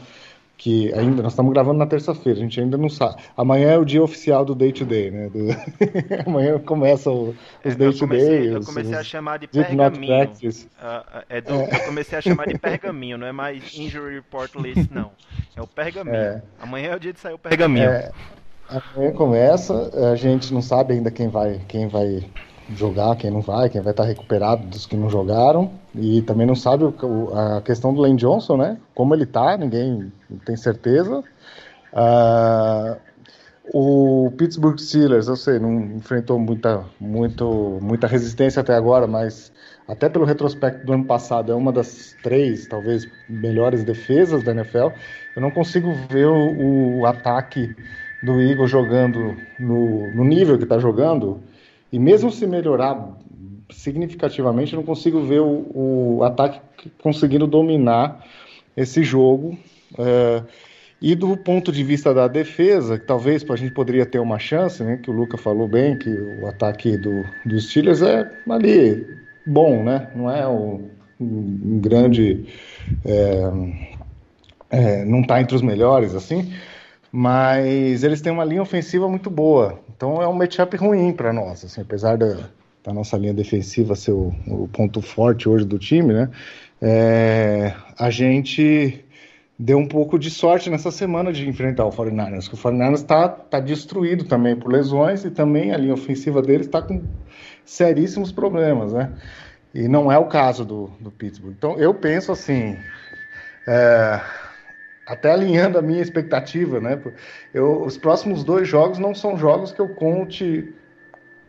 [0.62, 3.20] que ainda nós estamos gravando na terça-feira, a gente ainda não sabe.
[3.36, 5.28] Amanhã é o dia oficial do day to day, né?
[5.28, 5.48] Do...
[6.24, 7.30] Amanhã começa o,
[7.64, 8.54] os é, day to day.
[8.54, 10.24] Eu comecei a chamar de pergaminho.
[10.24, 11.64] Uh, é do, é.
[11.64, 15.10] Eu comecei a chamar de pergaminho, não é mais injury report list, não.
[15.56, 16.14] É o pergaminho.
[16.14, 16.40] É.
[16.60, 17.88] Amanhã é o dia de sair o pergaminho.
[17.88, 18.12] É,
[18.68, 22.24] amanhã começa, a gente não sabe ainda quem vai, quem vai
[22.76, 25.70] jogar, quem não vai, quem vai estar recuperado dos que não jogaram.
[25.94, 28.78] E também não sabe o, a questão do Lane Johnson, né?
[28.94, 30.12] Como ele tá, ninguém
[30.44, 31.22] tem certeza.
[31.92, 32.96] Uh,
[33.72, 39.52] o Pittsburgh Steelers, eu sei, não enfrentou muita, muito, muita resistência até agora, mas
[39.86, 44.88] até pelo retrospecto do ano passado é uma das três, talvez, melhores defesas da NFL.
[45.36, 47.74] Eu não consigo ver o, o ataque
[48.22, 51.42] do Eagle jogando no, no nível que está jogando,
[51.92, 53.18] e mesmo se melhorar
[53.70, 56.60] significativamente, eu não consigo ver o, o ataque
[57.02, 58.24] conseguindo dominar
[58.76, 59.56] esse jogo.
[59.98, 60.42] É,
[61.00, 64.98] e do ponto de vista da defesa, talvez a gente poderia ter uma chance, né,
[65.02, 69.04] que o Luca falou bem, que o ataque do, dos Steelers é ali
[69.46, 70.08] bom, né?
[70.14, 70.80] Não é o
[71.20, 72.44] um grande.
[73.04, 73.42] É,
[74.70, 76.52] é, não está entre os melhores, assim,
[77.10, 79.80] mas eles têm uma linha ofensiva muito boa.
[80.02, 82.36] Então é um matchup ruim para nós, assim, apesar da,
[82.82, 86.28] da, nossa linha defensiva ser o, o, ponto forte hoje do time, né?
[86.80, 89.04] É, a gente
[89.56, 93.28] deu um pouco de sorte nessa semana de enfrentar o 49ers, que o 49ers está
[93.28, 97.00] tá destruído também por lesões e também a linha ofensiva deles está com
[97.64, 99.12] seríssimos problemas, né?
[99.72, 101.54] E não é o caso do, do Pittsburgh.
[101.56, 102.76] Então eu penso assim,
[103.68, 104.20] é,
[105.06, 107.00] até alinhando a minha expectativa, né?
[107.52, 110.72] Eu, os próximos dois jogos não são jogos que eu conte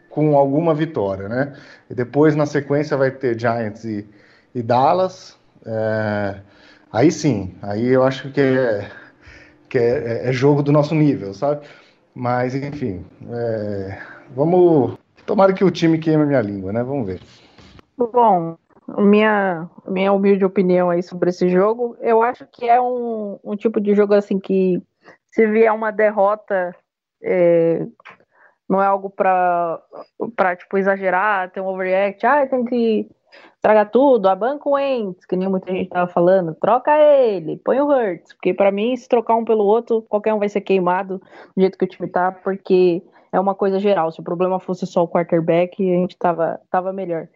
[0.09, 1.53] com alguma vitória, né?
[1.89, 4.07] E depois na sequência vai ter Giants e,
[4.53, 5.37] e Dallas.
[5.65, 6.35] É,
[6.93, 8.87] Aí sim, aí eu acho que é,
[9.67, 11.65] que é, é jogo do nosso nível, sabe?
[12.13, 13.97] Mas, enfim, é,
[14.35, 14.95] vamos.
[15.25, 16.83] Tomara que o time queime minha língua, né?
[16.83, 17.19] Vamos ver.
[17.97, 18.55] Bom,
[18.87, 23.79] minha, minha humilde opinião aí sobre esse jogo, eu acho que é um, um tipo
[23.79, 24.81] de jogo assim que
[25.27, 26.75] se vier uma derrota,
[27.21, 27.85] é,
[28.69, 29.81] não é algo para
[30.57, 33.09] tipo, exagerar, ter um overreact, ah, tem que
[33.61, 37.87] Traga tudo, abanca o Wentz, que nem muita gente tava falando, troca ele, põe o
[37.87, 41.19] Hurts, porque para mim, se trocar um pelo outro, qualquer um vai ser queimado
[41.55, 44.11] do jeito que o time tá, porque é uma coisa geral.
[44.11, 47.29] Se o problema fosse só o quarterback, a gente tava, tava melhor.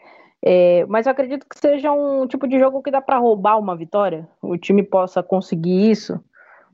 [0.44, 3.76] É, mas eu acredito que seja um tipo de jogo que dá para roubar uma
[3.76, 6.20] vitória, o time possa conseguir isso,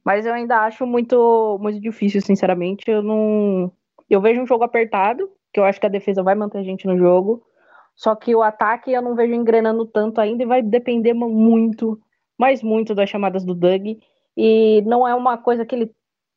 [0.04, 2.90] mas eu ainda acho muito, muito difícil, sinceramente.
[2.90, 3.72] Eu não.
[4.10, 6.86] Eu vejo um jogo apertado, que eu acho que a defesa vai manter a gente
[6.86, 7.44] no jogo.
[7.96, 12.00] Só que o ataque eu não vejo engrenando tanto ainda e vai depender muito,
[12.38, 13.98] mais muito das chamadas do Doug.
[14.36, 15.92] E não é uma coisa que ele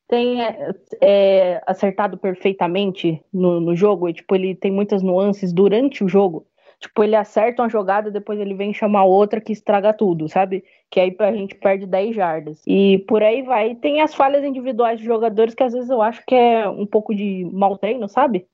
[0.06, 4.08] tenha é, acertado perfeitamente no, no jogo.
[4.08, 6.46] E, tipo, ele tem muitas nuances durante o jogo.
[6.80, 10.62] Tipo, ele acerta uma jogada, depois ele vem chamar outra que estraga tudo, sabe?
[10.90, 12.62] Que aí a gente perde 10 jardas.
[12.66, 13.74] E por aí vai.
[13.74, 17.14] Tem as falhas individuais de jogadores que às vezes eu acho que é um pouco
[17.14, 18.46] de mal treino, sabe?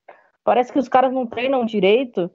[0.45, 2.31] Parece que os caras não treinam direito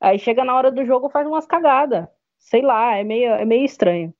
[0.00, 2.08] Aí chega na hora do jogo faz umas cagadas.
[2.38, 4.14] Sei lá, é meio, é meio estranho.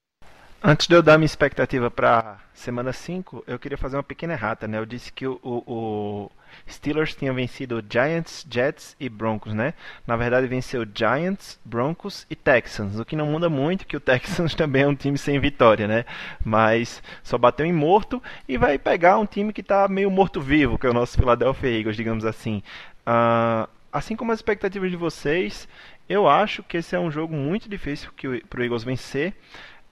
[0.62, 4.68] Antes de eu dar minha expectativa para semana 5, eu queria fazer uma pequena errata,
[4.68, 4.76] né?
[4.76, 6.30] Eu disse que o, o,
[6.68, 9.72] Steelers tinha vencido Giants, Jets e Broncos, né?
[10.06, 14.52] Na verdade, venceu Giants, Broncos e Texans, o que não muda muito, que o Texans
[14.54, 16.04] também é um time sem vitória, né?
[16.44, 20.86] Mas só bateu em morto e vai pegar um time que está meio morto-vivo, que
[20.86, 22.62] é o nosso Philadelphia Eagles, digamos assim.
[23.06, 25.66] Uh, assim como as expectativas de vocês,
[26.06, 28.10] eu acho que esse é um jogo muito difícil
[28.50, 29.34] para o Eagles vencer,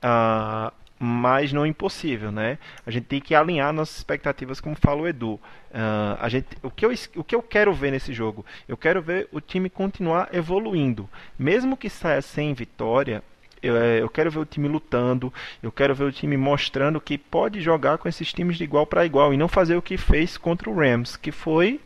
[0.03, 2.59] uh, mas não impossível, né?
[2.84, 5.34] A gente tem que alinhar nossas expectativas, como fala o Edu.
[5.34, 8.44] Uh, a gente, o, que eu, o que eu quero ver nesse jogo?
[8.66, 11.09] Eu quero ver o time continuar evoluindo.
[11.38, 13.22] Mesmo que saia sem vitória,
[13.62, 15.32] eu, é, eu, quero ver o time lutando,
[15.62, 19.07] eu quero ver o time mostrando que pode jogar com esses times de igual para
[19.07, 21.80] igual e não fazer o que fez contra o Rams, que foi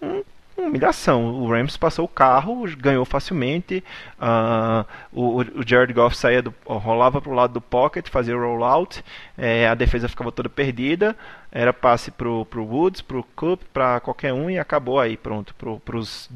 [0.00, 0.22] um
[0.56, 1.34] humilhação.
[1.34, 3.82] O Rams passou o carro, ganhou facilmente.
[4.18, 8.40] Uh, o, o Jared Goff saía do, rolava para o lado do pocket, fazia o
[8.40, 9.04] rollout.
[9.36, 11.16] É, a defesa ficava toda perdida.
[11.50, 15.54] Era passe para o Woods, para o Cup, para qualquer um e acabou aí, pronto.
[15.54, 16.28] Para os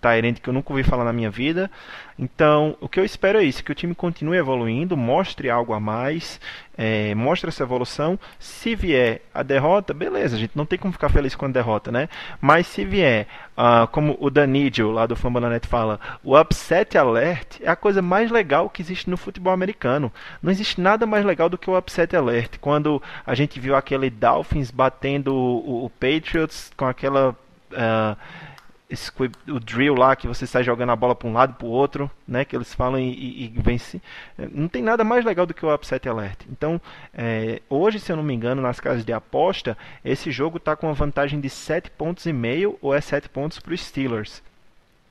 [0.00, 1.70] Tyrant que eu nunca ouvi falar na minha vida.
[2.18, 5.80] Então, o que eu espero é isso, que o time continue evoluindo, mostre algo a
[5.80, 6.40] mais,
[6.76, 8.18] é, mostre essa evolução.
[8.38, 11.92] Se vier a derrota, beleza, a gente não tem como ficar feliz com a derrota,
[11.92, 12.08] né?
[12.40, 13.26] Mas se vier,
[13.56, 18.30] uh, como o Danidio lá do Fambonanet fala, o upset alert é a coisa mais
[18.30, 20.10] legal que existe no futebol americano.
[20.42, 22.58] Não existe nada mais legal do que o upset alert.
[22.60, 27.36] Quando a gente viu aquele Dolphins batendo o, o Patriots com aquela...
[27.72, 28.45] Uh,
[28.88, 29.10] esse,
[29.48, 32.10] o drill lá que você sai jogando a bola para um lado para o outro,
[32.26, 32.44] né?
[32.44, 34.00] Que eles falam e, e, e, vence.
[34.52, 36.44] Não tem nada mais legal do que o upset alert.
[36.48, 36.80] Então,
[37.12, 40.86] é, hoje, se eu não me engano, nas casas de aposta, esse jogo está com
[40.86, 44.42] uma vantagem de 7 pontos e meio ou é 7 pontos para os Steelers.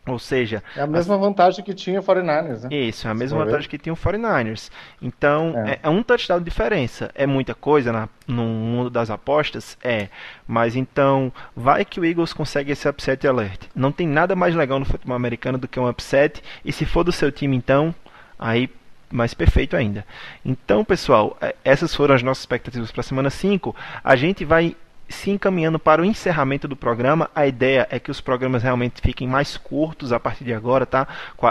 [0.08, 2.70] Ou seja, é a mesma vantagem que tinha o 49ers, né?
[2.76, 4.70] Isso, é a mesma vantagem que tinha o 49ers.
[5.02, 5.72] Então, é.
[5.72, 7.10] é, é um touchdown de diferença.
[7.16, 9.76] É muita coisa na, no mundo das apostas?
[9.84, 10.10] É.
[10.48, 13.62] Mas então, vai que o Eagles consegue esse upset alert.
[13.76, 16.42] Não tem nada mais legal no futebol americano do que um upset.
[16.64, 17.94] E se for do seu time, então,
[18.38, 18.70] aí
[19.12, 20.06] mais perfeito ainda.
[20.44, 23.76] Então, pessoal, é, essas foram as nossas expectativas para a semana 5.
[24.04, 24.76] A gente vai
[25.08, 27.30] se encaminhando para o encerramento do programa.
[27.36, 31.08] A ideia é que os programas realmente fiquem mais curtos a partir de agora, tá?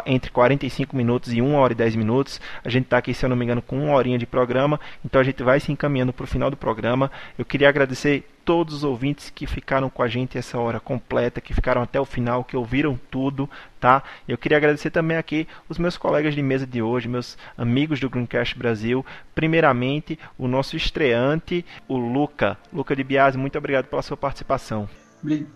[0.07, 2.41] Entre 45 minutos e 1 hora e 10 minutos.
[2.65, 4.81] A gente está aqui, se eu não me engano, com uma horinha de programa.
[5.05, 7.11] Então a gente vai se encaminhando para o final do programa.
[7.39, 11.55] Eu queria agradecer todos os ouvintes que ficaram com a gente essa hora completa, que
[11.55, 13.49] ficaram até o final, que ouviram tudo,
[13.81, 14.03] tá?
[14.29, 18.11] Eu queria agradecer também aqui os meus colegas de mesa de hoje, meus amigos do
[18.11, 19.05] Greencast Brasil.
[19.35, 22.59] Primeiramente, o nosso estreante, o Luca.
[22.73, 24.89] Luca de Biasi, muito obrigado pela sua participação.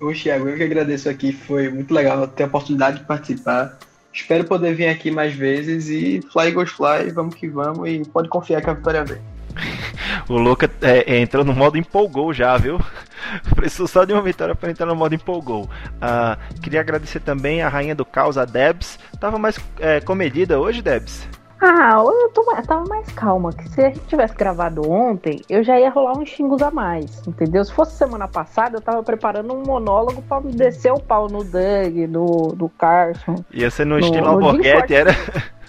[0.00, 3.78] Ô, Thiago, eu que agradeço aqui, foi muito legal ter a oportunidade de participar.
[4.12, 8.28] Espero poder vir aqui mais vezes e Fly Goes Fly, vamos que vamos e pode
[8.28, 9.37] confiar que a vitória vem.
[10.28, 12.80] o Luca é, entrou no modo empolgou já, viu?
[13.54, 15.64] Precisou só de uma vitória para entrar no modo empolgou.
[15.64, 18.98] Uh, queria agradecer também a rainha do caos, a Debs.
[19.20, 21.28] Tava mais é, comedida hoje, Debs?
[21.60, 23.52] Ah, eu, tô, eu tava mais calma.
[23.52, 27.26] Que se a gente tivesse gravado ontem, eu já ia rolar uns xingos a mais,
[27.26, 27.64] entendeu?
[27.64, 31.96] Se fosse semana passada, eu tava preparando um monólogo pra descer o pau no Doug,
[32.08, 33.44] no, no Carson.
[33.52, 35.10] Ia ser no, no estilo Alborguete, era?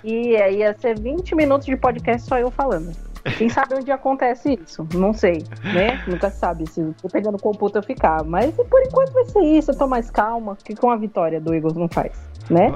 [0.04, 3.09] Ia, ia ser 20 minutos de podcast só eu falando.
[3.38, 4.88] Quem sabe onde acontece isso?
[4.94, 6.04] Não sei, né?
[6.08, 8.24] Nunca sabe se eu pegando o computador ficar.
[8.24, 11.54] Mas por enquanto vai ser isso, eu tô mais calma, que com a vitória do
[11.54, 12.14] Eagles não faz,
[12.50, 12.76] né?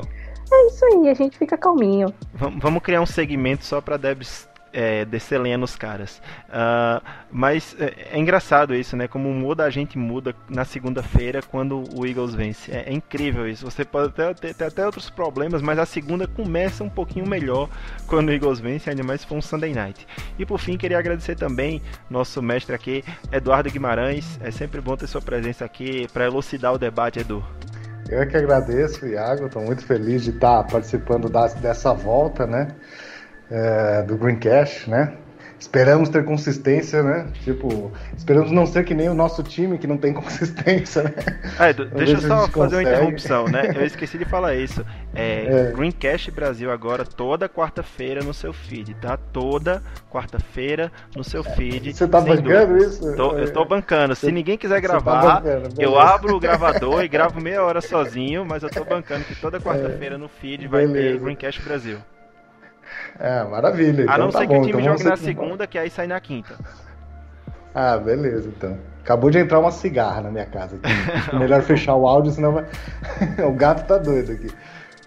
[0.51, 2.14] É isso aí, a gente fica calminho.
[2.34, 6.22] Vamos criar um segmento só pra Debs é, descer lenha nos caras.
[6.50, 7.02] Uh,
[7.32, 9.08] mas é, é, engraçado isso, né?
[9.08, 12.72] Como muda a gente muda na segunda-feira quando o Eagles vence.
[12.72, 13.64] É, é, incrível isso.
[13.64, 17.70] Você pode até ter, ter, até outros problemas, mas a segunda começa um pouquinho melhor
[18.08, 20.08] quando o Eagles vence, ainda mais se for um Sunday Night.
[20.38, 24.40] E por fim, queria agradecer também nosso mestre aqui, Eduardo Guimarães.
[24.42, 27.44] É sempre bom ter sua presença aqui para elucidar o debate, Edu.
[28.10, 29.46] Eu é que agradeço, Iago.
[29.46, 31.30] Estou muito feliz de estar participando
[31.62, 32.68] dessa volta, né?
[33.56, 35.14] É, do Greencast, né?
[35.64, 37.28] Esperamos ter consistência, né?
[37.43, 41.14] Tipo, esperamos não ser que nem o nosso time que não tem consistência, né?
[41.58, 43.72] É, deixa eu só fazer uma interrupção, né?
[43.74, 44.84] Eu esqueci de falar isso.
[45.16, 45.72] É, é.
[45.72, 49.16] Greencast Brasil agora toda quarta-feira no seu feed, tá?
[49.16, 49.82] Toda
[50.12, 51.93] quarta-feira no seu feed.
[51.93, 52.95] Você tá bancando dúvidas.
[52.95, 53.16] isso?
[53.16, 54.16] Tô, eu tô bancando.
[54.16, 57.80] Se ninguém quiser tá gravar, tá bancando, eu abro o gravador e gravo meia hora
[57.80, 61.20] sozinho, mas eu tô bancando que toda quarta-feira no feed vai beleza.
[61.20, 61.99] ter Greencast Brasil.
[63.20, 64.05] É, maravilha.
[64.09, 65.89] A não então, ser tá que bom, o time então jogue na segunda, que aí
[65.89, 66.55] sai na quinta.
[67.76, 68.78] Ah, beleza, então.
[69.01, 70.78] Acabou de entrar uma cigarra na minha casa.
[70.78, 71.36] Aqui.
[71.36, 72.66] Melhor fechar o áudio, senão vai...
[73.43, 74.51] o gato tá doido aqui.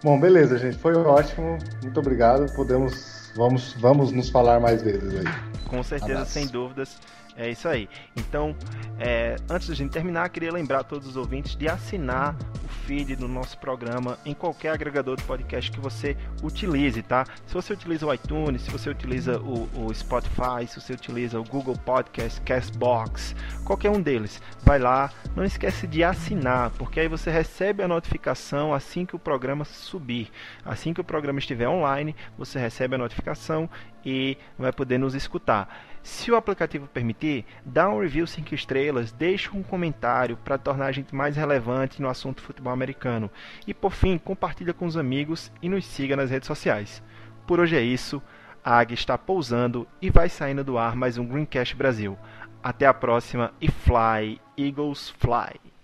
[0.02, 0.76] Bom, beleza, gente.
[0.76, 1.58] Foi ótimo.
[1.80, 2.52] Muito obrigado.
[2.54, 3.32] Podemos.
[3.36, 5.34] Vamos, vamos nos falar mais vezes aí.
[5.68, 6.32] Com certeza, Abraço.
[6.32, 6.98] sem dúvidas.
[7.36, 7.88] É isso aí.
[8.16, 8.56] Então,
[8.98, 12.34] é, antes de a gente terminar, queria lembrar todos os ouvintes de assinar
[12.64, 17.26] o feed do nosso programa em qualquer agregador de podcast que você utilize, tá?
[17.46, 21.44] Se você utiliza o iTunes, se você utiliza o, o Spotify, se você utiliza o
[21.44, 25.10] Google Podcast, Castbox, qualquer um deles, vai lá.
[25.34, 30.30] Não esquece de assinar, porque aí você recebe a notificação assim que o programa subir.
[30.64, 33.68] Assim que o programa estiver online, você recebe a notificação
[34.04, 35.84] e vai poder nos escutar.
[36.06, 40.92] Se o aplicativo permitir, dá um review 5 estrelas, deixa um comentário para tornar a
[40.92, 43.28] gente mais relevante no assunto futebol americano.
[43.66, 47.02] E por fim, compartilha com os amigos e nos siga nas redes sociais.
[47.44, 48.22] Por hoje é isso.
[48.64, 52.16] A águia está pousando e vai saindo do ar mais um Greencast Brasil.
[52.62, 55.75] Até a próxima e fly, Eagles fly!